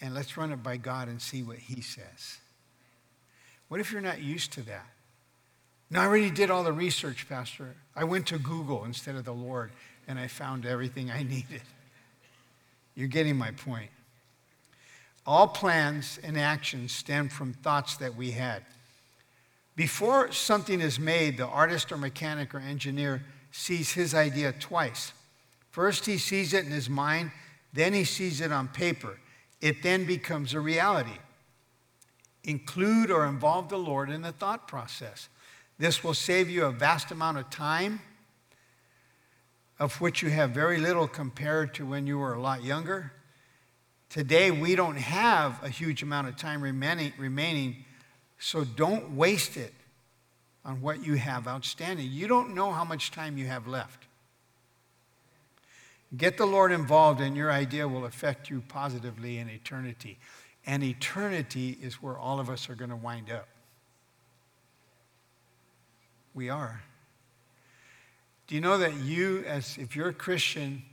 and 0.01 0.13
let's 0.13 0.35
run 0.37 0.51
it 0.51 0.61
by 0.61 0.77
God 0.77 1.07
and 1.07 1.21
see 1.21 1.43
what 1.43 1.57
He 1.57 1.81
says? 1.81 2.37
What 3.67 3.79
if 3.79 3.91
you're 3.91 4.01
not 4.01 4.21
used 4.21 4.51
to 4.53 4.61
that? 4.63 4.85
No, 5.89 6.01
I 6.01 6.05
already 6.05 6.31
did 6.31 6.49
all 6.49 6.63
the 6.63 6.73
research, 6.73 7.29
Pastor. 7.29 7.75
I 7.95 8.03
went 8.03 8.27
to 8.27 8.39
Google 8.39 8.85
instead 8.85 9.15
of 9.15 9.25
the 9.25 9.33
Lord, 9.33 9.71
and 10.07 10.19
I 10.19 10.27
found 10.27 10.65
everything 10.65 11.11
I 11.11 11.23
needed. 11.23 11.61
You're 12.95 13.07
getting 13.07 13.37
my 13.37 13.51
point. 13.51 13.89
All 15.25 15.47
plans 15.47 16.19
and 16.23 16.37
actions 16.37 16.91
stem 16.91 17.29
from 17.29 17.53
thoughts 17.53 17.97
that 17.97 18.15
we 18.15 18.31
had. 18.31 18.63
Before 19.75 20.31
something 20.31 20.79
is 20.79 20.99
made, 20.99 21.37
the 21.37 21.47
artist 21.47 21.91
or 21.91 21.97
mechanic 21.97 22.55
or 22.55 22.59
engineer 22.59 23.23
sees 23.51 23.91
his 23.91 24.13
idea 24.13 24.53
twice. 24.53 25.11
First, 25.71 26.05
he 26.05 26.17
sees 26.17 26.53
it 26.53 26.65
in 26.65 26.71
his 26.71 26.89
mind, 26.89 27.31
then, 27.73 27.91
he 27.91 28.05
sees 28.05 28.39
it 28.39 28.53
on 28.53 28.69
paper. 28.69 29.19
It 29.59 29.83
then 29.83 30.05
becomes 30.05 30.53
a 30.53 30.61
reality. 30.61 31.17
Include 32.45 33.11
or 33.11 33.25
involve 33.25 33.67
the 33.67 33.77
Lord 33.77 34.09
in 34.09 34.21
the 34.21 34.31
thought 34.31 34.65
process. 34.65 35.27
This 35.77 36.01
will 36.01 36.13
save 36.13 36.49
you 36.49 36.63
a 36.63 36.71
vast 36.71 37.11
amount 37.11 37.37
of 37.37 37.49
time, 37.49 37.99
of 39.77 39.99
which 39.99 40.21
you 40.21 40.29
have 40.29 40.51
very 40.51 40.79
little 40.79 41.05
compared 41.05 41.73
to 41.73 41.85
when 41.85 42.07
you 42.07 42.17
were 42.17 42.33
a 42.33 42.41
lot 42.41 42.63
younger. 42.63 43.11
Today, 44.09 44.51
we 44.51 44.75
don't 44.75 44.97
have 44.97 45.61
a 45.61 45.69
huge 45.69 46.01
amount 46.01 46.29
of 46.29 46.37
time 46.37 46.61
remaining, 46.61 47.11
remaining 47.17 47.83
so 48.39 48.63
don't 48.63 49.15
waste 49.15 49.57
it 49.57 49.73
on 50.63 50.81
what 50.81 51.05
you 51.05 51.15
have 51.15 51.47
outstanding. 51.47 52.09
You 52.11 52.27
don't 52.27 52.55
know 52.55 52.71
how 52.71 52.83
much 52.83 53.11
time 53.11 53.37
you 53.37 53.45
have 53.45 53.67
left. 53.67 54.05
Get 56.15 56.37
the 56.37 56.45
Lord 56.45 56.71
involved, 56.71 57.21
and 57.21 57.35
your 57.35 57.51
idea 57.51 57.87
will 57.87 58.05
affect 58.05 58.49
you 58.49 58.63
positively 58.67 59.37
in 59.37 59.49
eternity. 59.49 60.17
And 60.65 60.83
eternity 60.83 61.77
is 61.81 62.01
where 62.01 62.17
all 62.17 62.39
of 62.39 62.49
us 62.49 62.69
are 62.69 62.75
going 62.75 62.89
to 62.89 62.95
wind 62.95 63.29
up. 63.29 63.47
We 66.33 66.49
are. 66.49 66.81
Do 68.47 68.55
you 68.55 68.61
know 68.61 68.77
that 68.77 68.95
you, 68.95 69.43
as 69.47 69.77
if 69.77 69.95
you're 69.95 70.09
a 70.09 70.13
Christian, 70.13 70.83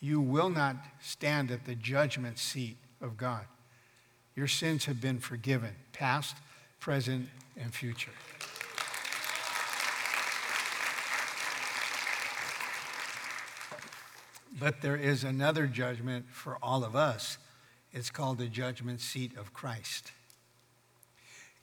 you 0.00 0.20
will 0.20 0.50
not 0.50 0.76
stand 1.00 1.50
at 1.50 1.64
the 1.64 1.74
judgment 1.74 2.38
seat 2.38 2.76
of 3.00 3.16
God? 3.16 3.44
Your 4.34 4.48
sins 4.48 4.84
have 4.84 5.00
been 5.00 5.18
forgiven, 5.18 5.74
past, 5.92 6.36
present, 6.80 7.28
and 7.60 7.74
future. 7.74 8.12
But 14.58 14.80
there 14.82 14.96
is 14.96 15.24
another 15.24 15.66
judgment 15.66 16.26
for 16.30 16.58
all 16.62 16.84
of 16.84 16.96
us. 16.96 17.38
It's 17.92 18.10
called 18.10 18.38
the 18.38 18.46
judgment 18.46 19.00
seat 19.00 19.36
of 19.36 19.52
Christ. 19.52 20.12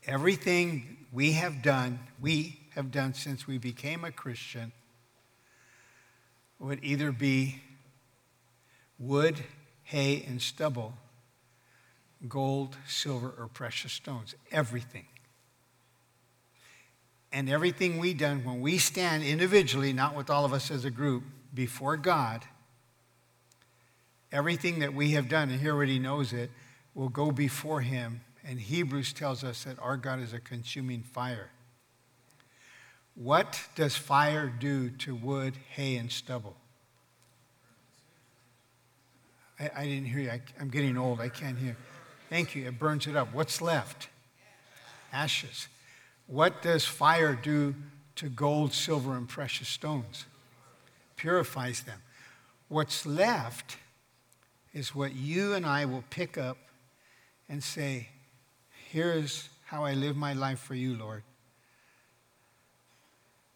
Everything 0.08 1.06
we 1.12 1.34
have 1.34 1.62
done, 1.62 2.00
we 2.22 2.60
have 2.76 2.92
done 2.92 3.14
since 3.14 3.48
we 3.48 3.58
became 3.58 4.04
a 4.04 4.12
Christian, 4.12 4.72
would 6.60 6.84
either 6.84 7.12
be 7.12 7.62
wood, 8.98 9.44
hay, 9.84 10.24
and 10.28 10.42
stubble, 10.42 10.94
gold, 12.28 12.78
silver, 12.88 13.34
or 13.38 13.48
precious 13.48 13.94
stones. 13.94 14.36
Everything. 14.52 15.06
And 17.32 17.50
everything 17.50 18.00
we 18.00 18.14
done 18.14 18.46
when 18.46 18.62
we 18.62 18.78
stand 18.78 19.24
individually, 19.24 19.92
not 19.92 20.16
with 20.16 20.30
all 20.30 20.46
of 20.46 20.54
us 20.54 20.72
as 20.72 20.86
a 20.86 20.92
group, 20.92 21.24
before 21.54 21.98
God, 21.98 22.44
everything 24.32 24.80
that 24.80 24.94
we 24.94 25.12
have 25.12 25.30
done, 25.30 25.50
and 25.50 25.60
here 25.60 25.74
already 25.74 26.00
knows 26.00 26.34
it, 26.34 26.52
will 26.94 27.10
go 27.10 27.32
before 27.32 27.82
him. 27.82 28.22
And 28.44 28.60
Hebrews 28.60 29.14
tells 29.14 29.44
us 29.44 29.64
that 29.64 29.80
our 29.80 29.98
God 29.98 30.22
is 30.22 30.34
a 30.34 30.40
consuming 30.40 31.02
fire. 31.02 31.50
What 33.16 33.60
does 33.76 33.96
fire 33.96 34.48
do 34.48 34.90
to 34.90 35.16
wood, 35.16 35.56
hay, 35.72 35.96
and 35.96 36.12
stubble? 36.12 36.56
I, 39.60 39.72
I 39.76 39.86
didn't 39.86 40.06
hear 40.06 40.20
you. 40.20 40.30
I, 40.30 40.42
I'm 40.60 40.70
getting 40.70 40.98
old. 40.98 41.22
I 41.22 41.30
can't 41.30 41.58
hear. 41.58 41.78
Thank 42.36 42.54
you. 42.54 42.68
It 42.68 42.78
burns 42.78 43.08
it 43.08 43.16
up. 43.16 43.34
What's 43.34 43.62
left? 43.62 44.10
Ashes. 45.14 45.70
What 46.28 46.62
does 46.62 46.84
fire 46.84 47.34
do 47.34 47.74
to 48.18 48.28
gold, 48.28 48.74
silver, 48.74 49.16
and 49.16 49.26
precious 49.26 49.70
stones? 49.70 50.26
Purifies 51.16 51.84
them. 51.84 51.98
What's 52.68 53.06
left 53.06 53.78
is 54.74 54.94
what 54.94 55.16
you 55.16 55.54
and 55.54 55.66
I 55.66 55.86
will 55.86 56.04
pick 56.10 56.38
up 56.38 56.58
and 57.48 57.64
say, 57.64 58.10
Here's 58.90 59.48
how 59.68 59.86
I 59.86 59.94
live 59.94 60.18
my 60.18 60.34
life 60.34 60.60
for 60.60 60.76
you, 60.76 60.94
Lord. 60.98 61.24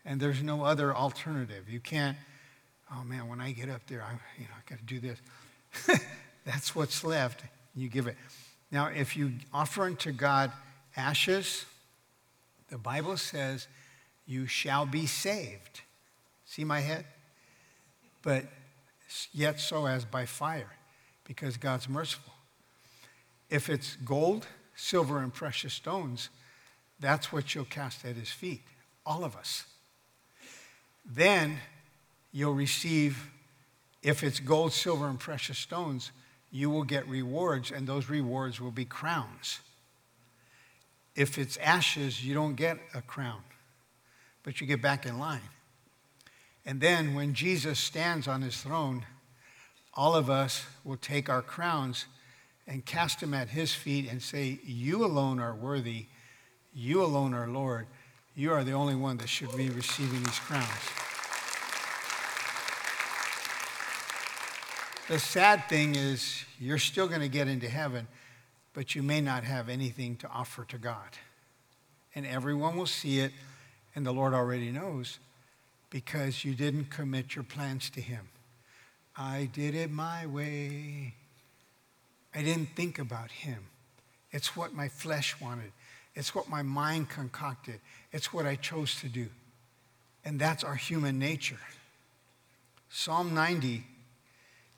And 0.05 0.21
there's 0.21 0.41
no 0.41 0.63
other 0.63 0.95
alternative. 0.95 1.67
You 1.67 1.81
can't, 1.81 2.15
oh 2.95 3.03
man, 3.03 3.27
when 3.27 3.41
I 3.41 3.51
get 3.51 3.67
up 3.67 3.81
there, 3.87 4.03
I, 4.03 4.13
you 4.37 4.45
know, 4.45 4.55
I 4.55 4.69
got 4.69 4.79
to 4.79 4.85
do 4.85 5.01
this. 5.01 5.99
That's 6.45 6.73
what's 6.73 7.03
left. 7.03 7.41
You 7.75 7.89
give 7.89 8.07
it. 8.07 8.15
Now, 8.71 8.88
if 8.88 9.17
you 9.17 9.34
offer 9.53 9.84
unto 9.84 10.12
God 10.12 10.51
ashes, 10.95 11.65
the 12.69 12.77
Bible 12.77 13.17
says, 13.17 13.67
you 14.27 14.45
shall 14.45 14.86
be 14.86 15.08
saved. 15.08 15.82
See 16.45 16.63
my 16.63 16.82
head? 16.82 17.05
But 18.21 18.45
yet 19.32 19.60
so 19.60 19.88
as 19.88 20.05
by 20.05 20.25
fire 20.25 20.71
because 21.23 21.58
God's 21.58 21.89
merciful. 21.89 22.34
If 23.49 23.69
it's 23.69 23.95
gold, 23.97 24.45
silver, 24.75 25.19
and 25.19 25.34
precious 25.34 25.73
stones, 25.73 26.29
that's 26.99 27.32
what 27.32 27.55
you'll 27.55 27.65
cast 27.65 28.05
at 28.05 28.15
his 28.15 28.29
feet, 28.29 28.62
all 29.05 29.23
of 29.23 29.36
us. 29.36 29.63
Then 31.05 31.58
you'll 32.32 32.53
receive, 32.53 33.32
if 34.03 34.23
it's 34.23 34.39
gold, 34.39 34.73
silver, 34.73 35.08
and 35.08 35.19
precious 35.19 35.58
stones, 35.58 36.12
you 36.51 36.69
will 36.69 36.83
get 36.83 37.07
rewards, 37.07 37.71
and 37.71 37.88
those 37.88 38.09
rewards 38.09 38.59
will 38.59 38.71
be 38.71 38.85
crowns. 38.85 39.59
If 41.15 41.38
it's 41.38 41.57
ashes, 41.57 42.25
you 42.25 42.33
don't 42.33 42.55
get 42.55 42.77
a 42.93 43.01
crown, 43.01 43.41
but 44.43 44.62
you 44.62 44.67
get 44.67 44.81
back 44.81 45.05
in 45.05 45.19
line. 45.19 45.41
And 46.65 46.81
then 46.81 47.13
when 47.13 47.33
Jesus 47.33 47.79
stands 47.79 48.27
on 48.27 48.41
his 48.41 48.62
throne, 48.62 49.05
all 49.93 50.15
of 50.15 50.29
us 50.29 50.65
will 50.83 50.97
take 50.97 51.29
our 51.29 51.41
crowns 51.41 52.05
and 52.67 52.85
cast 52.85 53.19
them 53.19 53.33
at 53.33 53.49
his 53.49 53.73
feet 53.73 54.09
and 54.09 54.21
say, 54.21 54.59
You 54.63 55.03
alone 55.03 55.39
are 55.39 55.55
worthy. 55.55 56.05
You 56.73 57.03
alone 57.03 57.33
are 57.33 57.47
Lord. 57.47 57.88
You 58.35 58.53
are 58.53 58.63
the 58.63 58.73
only 58.73 58.95
one 58.95 59.17
that 59.17 59.27
should 59.27 59.55
be 59.57 59.69
receiving 59.69 60.23
these 60.23 60.39
crowns. 60.39 60.69
The 65.09 65.19
sad 65.19 65.67
thing 65.67 65.95
is, 65.95 66.45
you're 66.59 66.77
still 66.77 67.07
going 67.07 67.21
to 67.21 67.27
get 67.27 67.47
into 67.47 67.67
heaven, 67.67 68.07
but 68.73 68.93
you 68.93 69.03
may 69.03 69.19
not 69.19 69.43
have 69.43 69.67
anything 69.67 70.15
to 70.17 70.29
offer 70.29 70.63
to 70.65 70.77
God. 70.77 71.17
And 72.15 72.25
everyone 72.25 72.77
will 72.77 72.85
see 72.85 73.19
it, 73.19 73.31
and 73.95 74.05
the 74.05 74.11
Lord 74.13 74.33
already 74.33 74.71
knows 74.71 75.19
because 75.89 76.45
you 76.45 76.53
didn't 76.53 76.91
commit 76.91 77.35
your 77.35 77.43
plans 77.43 77.89
to 77.89 78.01
Him. 78.01 78.29
I 79.17 79.49
did 79.51 79.75
it 79.75 79.91
my 79.91 80.25
way. 80.27 81.15
I 82.33 82.41
didn't 82.41 82.69
think 82.75 82.99
about 82.99 83.31
him. 83.31 83.65
It's 84.31 84.55
what 84.55 84.73
my 84.73 84.87
flesh 84.87 85.35
wanted. 85.41 85.71
It's 86.15 86.35
what 86.35 86.47
my 86.47 86.61
mind 86.61 87.09
concocted. 87.09 87.79
It's 88.13 88.31
what 88.31 88.45
I 88.45 88.55
chose 88.55 88.99
to 89.01 89.09
do. 89.09 89.27
And 90.23 90.39
that's 90.39 90.63
our 90.63 90.75
human 90.75 91.17
nature. 91.17 91.59
Psalm 92.89 93.33
90, 93.33 93.83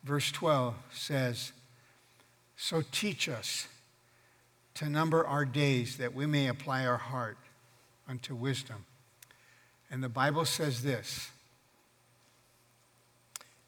verse 0.04 0.32
12 0.32 0.76
says, 0.92 1.52
So 2.56 2.84
teach 2.92 3.30
us 3.30 3.68
to 4.76 4.90
number 4.90 5.26
our 5.26 5.46
days 5.46 5.98
that 5.98 6.14
we 6.14 6.26
may 6.26 6.48
apply 6.48 6.86
our 6.86 6.98
heart 6.98 7.38
unto 8.08 8.36
wisdom. 8.36 8.86
And 9.90 10.04
the 10.04 10.10
Bible 10.10 10.46
says 10.46 10.84
this 10.84 11.30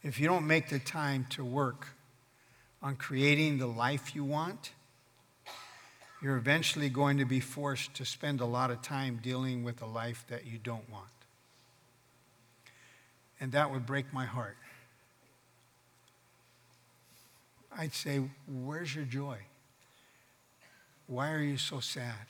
if 0.01 0.19
you 0.19 0.27
don't 0.27 0.47
make 0.47 0.69
the 0.69 0.79
time 0.79 1.25
to 1.31 1.45
work 1.45 1.87
on 2.81 2.97
creating 2.97 3.57
the 3.57 3.67
life 3.67 4.13
you 4.13 4.25
want, 4.25 4.71
you're 6.21 6.35
eventually 6.35 6.89
going 6.89 7.17
to 7.17 7.25
be 7.25 7.39
forced 7.39 7.93
to 7.95 8.05
spend 8.05 8.41
a 8.41 8.45
lot 8.45 8.71
of 8.71 8.81
time 8.81 9.19
dealing 9.21 9.63
with 9.63 9.81
a 9.81 9.85
life 9.85 10.25
that 10.29 10.45
you 10.45 10.57
don't 10.57 10.89
want. 10.89 11.05
And 13.39 13.51
that 13.53 13.71
would 13.71 13.85
break 13.85 14.13
my 14.13 14.25
heart. 14.25 14.57
I'd 17.77 17.93
say, 17.93 18.21
Where's 18.47 18.95
your 18.95 19.05
joy? 19.05 19.37
Why 21.07 21.31
are 21.31 21.41
you 21.41 21.57
so 21.57 21.79
sad? 21.79 22.27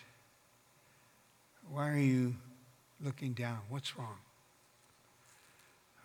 Why 1.70 1.90
are 1.90 1.98
you 1.98 2.36
looking 3.02 3.34
down? 3.34 3.60
What's 3.70 3.98
wrong? 3.98 4.18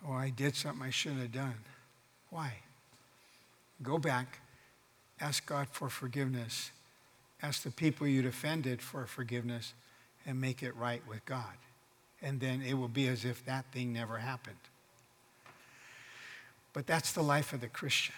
Oh, 0.07 0.13
I 0.13 0.29
did 0.29 0.55
something 0.55 0.85
I 0.85 0.89
shouldn't 0.91 1.21
have 1.21 1.31
done. 1.31 1.55
Why? 2.29 2.53
Go 3.83 3.97
back, 3.97 4.39
ask 5.19 5.45
God 5.45 5.67
for 5.71 5.89
forgiveness, 5.89 6.71
ask 7.41 7.63
the 7.63 7.71
people 7.71 8.07
you'd 8.07 8.25
offended 8.25 8.81
for 8.81 9.05
forgiveness, 9.05 9.73
and 10.25 10.39
make 10.39 10.61
it 10.63 10.75
right 10.75 11.01
with 11.07 11.25
God. 11.25 11.55
and 12.21 12.39
then 12.39 12.61
it 12.61 12.73
will 12.73 12.89
be 12.89 13.07
as 13.07 13.23
if 13.25 13.45
that 13.45 13.65
thing 13.71 13.93
never 13.93 14.17
happened. 14.17 14.57
But 16.73 16.85
that's 16.85 17.13
the 17.13 17.21
life 17.21 17.53
of 17.53 17.61
the 17.61 17.67
Christian. 17.67 18.15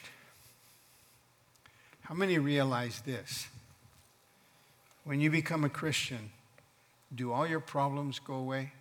How 2.12 2.18
many 2.18 2.38
realize 2.40 3.00
this? 3.06 3.48
When 5.06 5.22
you 5.22 5.32
become 5.32 5.64
a 5.64 5.70
Christian, 5.70 6.32
do 7.16 7.32
all 7.32 7.48
your 7.48 7.62
problems 7.62 8.20
go 8.20 8.34
away? 8.34 8.74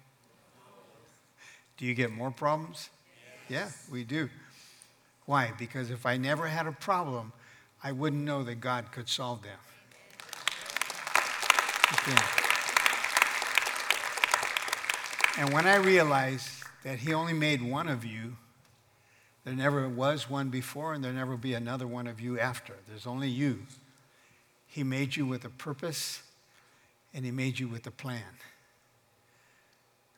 Do 1.77 1.87
you 1.87 1.95
get 1.95 2.11
more 2.11 2.33
problems? 2.33 2.91
Yes. 3.49 3.85
Yeah, 3.87 3.93
we 3.93 4.03
do. 4.03 4.29
Why? 5.27 5.53
Because 5.57 5.93
if 5.93 6.07
I 6.07 6.17
never 6.17 6.49
had 6.49 6.67
a 6.67 6.73
problem, 6.73 7.33
I 7.85 7.93
wouldn't 7.93 8.25
know 8.25 8.43
that 8.43 8.57
God 8.57 8.91
could 8.91 9.09
solve 9.09 9.43
them. 9.45 9.59
Okay. 11.93 12.21
And 15.39 15.53
when 15.53 15.69
I 15.69 15.77
realized 15.77 16.49
that 16.83 16.99
He 16.99 17.15
only 17.15 17.35
made 17.35 17.63
one 17.63 17.87
of 17.87 18.05
you, 18.05 18.35
there 19.45 19.55
never 19.55 19.89
was 19.89 20.29
one 20.29 20.51
before, 20.51 20.93
and 20.93 21.03
there 21.03 21.13
never 21.13 21.33
will 21.33 21.39
be 21.39 21.55
another 21.55 21.87
one 21.87 22.07
of 22.07 22.21
you 22.21 22.39
after. 22.39 22.75
There's 22.89 23.07
only 23.07 23.29
you. 23.29 23.61
He 24.67 24.85
made 24.85 25.17
you 25.17 25.27
with 25.27 25.45
a 25.45 25.49
purpose, 25.49 26.23
and 27.15 27.25
He 27.25 27.31
made 27.31 27.59
you 27.59 27.67
with 27.67 27.87
a 27.87 27.91
plan. 27.91 28.23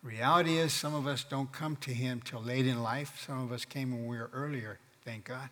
Reality 0.02 0.58
is, 0.58 0.72
some 0.72 0.94
of 0.94 1.06
us 1.06 1.22
don't 1.22 1.52
come 1.52 1.76
to 1.76 1.92
Him 1.92 2.20
till 2.24 2.42
late 2.42 2.66
in 2.66 2.82
life. 2.82 3.22
Some 3.24 3.40
of 3.42 3.52
us 3.52 3.64
came 3.64 3.92
when 3.92 4.06
we 4.06 4.18
were 4.18 4.30
earlier, 4.32 4.78
thank 5.04 5.24
God. 5.24 5.48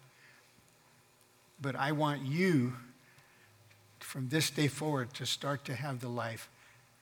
But 1.63 1.77
I 1.77 1.93
want 1.93 2.23
you, 2.23 2.75
from 4.01 4.29
this 4.29 4.51
day 4.51 4.67
forward, 4.67 5.15
to 5.15 5.27
start 5.27 5.65
to 5.67 5.75
have 5.75 6.01
the 6.01 6.09
life 6.09 6.49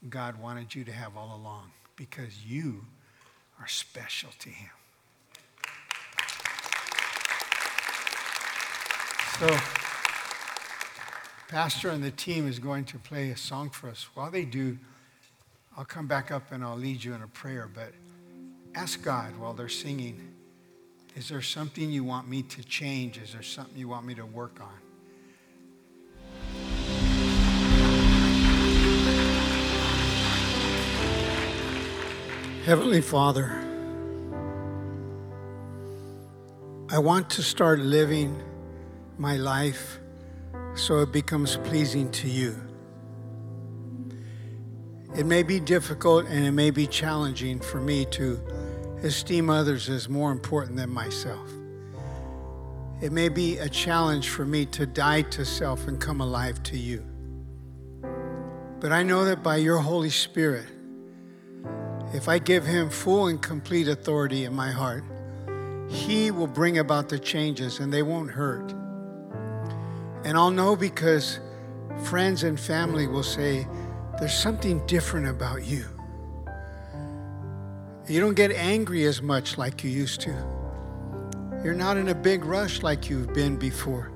God 0.08 0.40
wanted 0.40 0.74
you 0.74 0.84
to 0.84 0.92
have 0.92 1.16
all 1.16 1.34
along 1.34 1.70
because 1.96 2.44
you 2.44 2.84
are 3.58 3.66
special 3.66 4.30
to 4.40 4.50
Him. 4.50 4.70
So, 9.38 9.56
Pastor 11.46 11.90
and 11.90 12.02
the 12.02 12.10
team 12.10 12.48
is 12.48 12.58
going 12.58 12.84
to 12.86 12.98
play 12.98 13.30
a 13.30 13.36
song 13.36 13.70
for 13.70 13.88
us. 13.88 14.08
While 14.14 14.32
they 14.32 14.44
do, 14.44 14.78
I'll 15.76 15.84
come 15.84 16.08
back 16.08 16.32
up 16.32 16.50
and 16.50 16.64
I'll 16.64 16.76
lead 16.76 17.04
you 17.04 17.14
in 17.14 17.22
a 17.22 17.28
prayer, 17.28 17.70
but 17.72 17.92
ask 18.74 19.00
God 19.00 19.38
while 19.38 19.54
they're 19.54 19.68
singing 19.68 20.34
is 21.14 21.28
there 21.28 21.40
something 21.40 21.88
you 21.88 22.02
want 22.02 22.28
me 22.28 22.42
to 22.42 22.64
change? 22.64 23.16
Is 23.18 23.32
there 23.32 23.42
something 23.42 23.76
you 23.76 23.86
want 23.86 24.06
me 24.06 24.14
to 24.16 24.26
work 24.26 24.60
on? 24.60 24.68
Heavenly 32.64 33.00
Father, 33.00 33.52
I 36.90 36.98
want 36.98 37.30
to 37.30 37.42
start 37.44 37.78
living 37.78 38.42
my 39.18 39.36
life 39.36 39.98
so 40.74 41.00
it 41.00 41.12
becomes 41.12 41.56
pleasing 41.56 42.10
to 42.12 42.28
you. 42.28 42.56
It 45.16 45.26
may 45.26 45.42
be 45.42 45.58
difficult 45.58 46.26
and 46.26 46.44
it 46.44 46.52
may 46.52 46.70
be 46.70 46.86
challenging 46.86 47.60
for 47.60 47.80
me 47.80 48.04
to 48.06 48.40
esteem 49.02 49.50
others 49.50 49.88
as 49.88 50.08
more 50.08 50.30
important 50.30 50.76
than 50.76 50.90
myself. 50.90 51.50
It 53.00 53.12
may 53.12 53.28
be 53.28 53.58
a 53.58 53.68
challenge 53.68 54.28
for 54.28 54.44
me 54.44 54.66
to 54.66 54.86
die 54.86 55.22
to 55.22 55.44
self 55.44 55.88
and 55.88 56.00
come 56.00 56.20
alive 56.20 56.62
to 56.64 56.76
you. 56.76 57.04
But 58.80 58.92
I 58.92 59.02
know 59.02 59.24
that 59.24 59.42
by 59.42 59.56
your 59.56 59.78
Holy 59.78 60.10
Spirit, 60.10 60.66
if 62.14 62.28
I 62.28 62.38
give 62.38 62.64
him 62.64 62.90
full 62.90 63.26
and 63.26 63.40
complete 63.40 63.88
authority 63.88 64.44
in 64.44 64.54
my 64.54 64.70
heart, 64.70 65.04
he 65.88 66.30
will 66.30 66.46
bring 66.46 66.78
about 66.78 67.08
the 67.08 67.18
changes 67.18 67.80
and 67.80 67.92
they 67.92 68.02
won't 68.02 68.30
hurt. 68.30 68.74
And 70.24 70.36
I'll 70.36 70.50
know 70.50 70.76
because 70.76 71.40
friends 72.04 72.42
and 72.42 72.58
family 72.58 73.06
will 73.06 73.22
say, 73.22 73.66
there's 74.18 74.34
something 74.34 74.84
different 74.86 75.28
about 75.28 75.64
you. 75.64 75.84
You 78.08 78.20
don't 78.20 78.34
get 78.34 78.50
angry 78.50 79.04
as 79.04 79.22
much 79.22 79.58
like 79.58 79.84
you 79.84 79.90
used 79.90 80.20
to. 80.22 80.30
You're 81.62 81.74
not 81.74 81.96
in 81.96 82.08
a 82.08 82.14
big 82.14 82.44
rush 82.44 82.82
like 82.82 83.10
you've 83.10 83.32
been 83.34 83.56
before. 83.56 84.10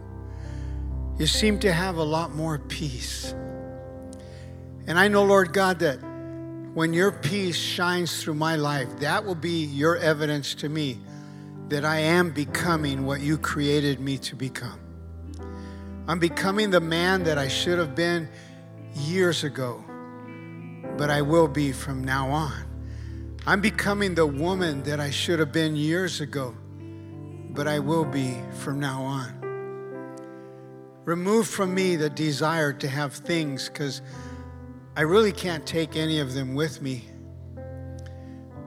You 1.18 1.26
seem 1.26 1.58
to 1.60 1.72
have 1.72 1.96
a 1.96 2.02
lot 2.02 2.34
more 2.34 2.58
peace. 2.58 3.34
And 4.86 4.98
I 4.98 5.08
know, 5.08 5.24
Lord 5.24 5.52
God, 5.52 5.78
that 5.80 5.96
when 6.74 6.92
your 6.94 7.12
peace 7.12 7.56
shines 7.56 8.22
through 8.22 8.34
my 8.34 8.56
life, 8.56 8.88
that 9.00 9.24
will 9.24 9.34
be 9.34 9.64
your 9.64 9.96
evidence 9.98 10.54
to 10.56 10.68
me 10.68 10.98
that 11.68 11.84
I 11.84 11.98
am 11.98 12.30
becoming 12.30 13.06
what 13.06 13.20
you 13.20 13.38
created 13.38 14.00
me 14.00 14.18
to 14.18 14.34
become. 14.34 14.81
I'm 16.08 16.18
becoming 16.18 16.70
the 16.70 16.80
man 16.80 17.24
that 17.24 17.38
I 17.38 17.48
should 17.48 17.78
have 17.78 17.94
been 17.94 18.28
years 18.94 19.44
ago 19.44 19.84
but 20.96 21.10
I 21.10 21.22
will 21.22 21.48
be 21.48 21.72
from 21.72 22.04
now 22.04 22.30
on. 22.30 22.52
I'm 23.46 23.60
becoming 23.60 24.14
the 24.14 24.26
woman 24.26 24.82
that 24.84 25.00
I 25.00 25.10
should 25.10 25.38
have 25.40 25.52
been 25.52 25.74
years 25.74 26.20
ago, 26.20 26.54
but 27.50 27.66
I 27.66 27.78
will 27.78 28.04
be 28.04 28.36
from 28.60 28.78
now 28.78 29.02
on. 29.02 29.38
Remove 31.04 31.48
from 31.48 31.74
me 31.74 31.96
the 31.96 32.10
desire 32.10 32.72
to 32.74 32.88
have 32.88 33.14
things 33.14 33.68
because 33.68 34.00
I 34.96 35.00
really 35.00 35.32
can't 35.32 35.66
take 35.66 35.96
any 35.96 36.20
of 36.20 36.34
them 36.34 36.54
with 36.54 36.80
me. 36.80 37.04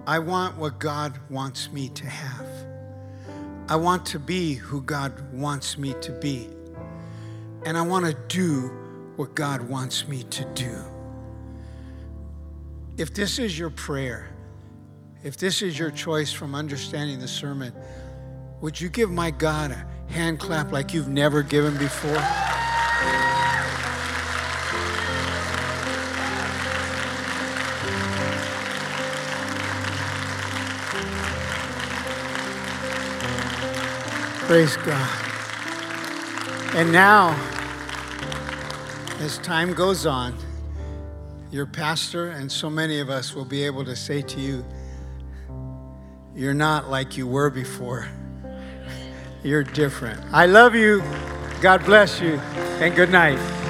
I 0.06 0.19
want 0.19 0.58
what 0.58 0.80
God 0.80 1.17
wants 1.30 1.71
me 1.71 1.89
to 1.89 2.06
have. 2.06 2.48
I 3.69 3.78
want 3.78 4.06
to 4.08 4.19
be 4.19 4.56
who 4.56 4.82
God 4.82 5.34
wants 5.34 5.78
me 5.78 5.95
to 6.02 6.12
be. 6.12 6.55
And 7.65 7.75
I 7.78 7.82
want 7.82 8.06
to 8.06 8.13
do 8.28 8.71
what 9.15 9.34
God 9.34 9.62
wants 9.67 10.08
me 10.08 10.21
to 10.23 10.45
do. 10.54 10.78
If 12.95 13.13
this 13.13 13.39
is 13.39 13.58
your 13.58 13.71
prayer, 13.71 14.30
if 15.23 15.36
this 15.36 15.63
is 15.63 15.78
your 15.78 15.89
choice 15.89 16.32
from 16.32 16.54
understanding 16.54 17.19
the 17.19 17.28
sermon, 17.28 17.73
would 18.62 18.80
you 18.80 18.88
give 18.88 19.10
my 19.10 19.32
God 19.32 19.71
a 19.71 20.12
hand 20.13 20.39
clap 20.39 20.71
like 20.71 20.93
you've 20.93 21.08
never 21.08 21.41
given 21.41 21.75
before? 21.78 22.23
Praise 34.47 34.78
God. 34.78 35.21
And 36.75 36.91
now, 36.91 37.55
as 39.19 39.38
time 39.39 39.73
goes 39.73 40.06
on, 40.06 40.36
your 41.51 41.65
pastor 41.65 42.32
and 42.32 42.51
so 42.51 42.69
many 42.69 42.99
of 42.99 43.10
us 43.10 43.34
will 43.34 43.45
be 43.45 43.63
able 43.63 43.86
to 43.86 43.95
say 43.95 44.21
to 44.21 44.39
you, 44.39 44.65
You're 46.36 46.54
not 46.54 46.89
like 46.89 47.15
you 47.15 47.28
were 47.28 47.49
before. 47.49 48.08
You're 49.43 49.63
different. 49.63 50.19
I 50.34 50.47
love 50.47 50.75
you. 50.75 51.01
God 51.62 51.86
bless 51.86 52.19
you. 52.19 52.39
And 52.82 52.95
good 52.95 53.12
night. 53.12 53.64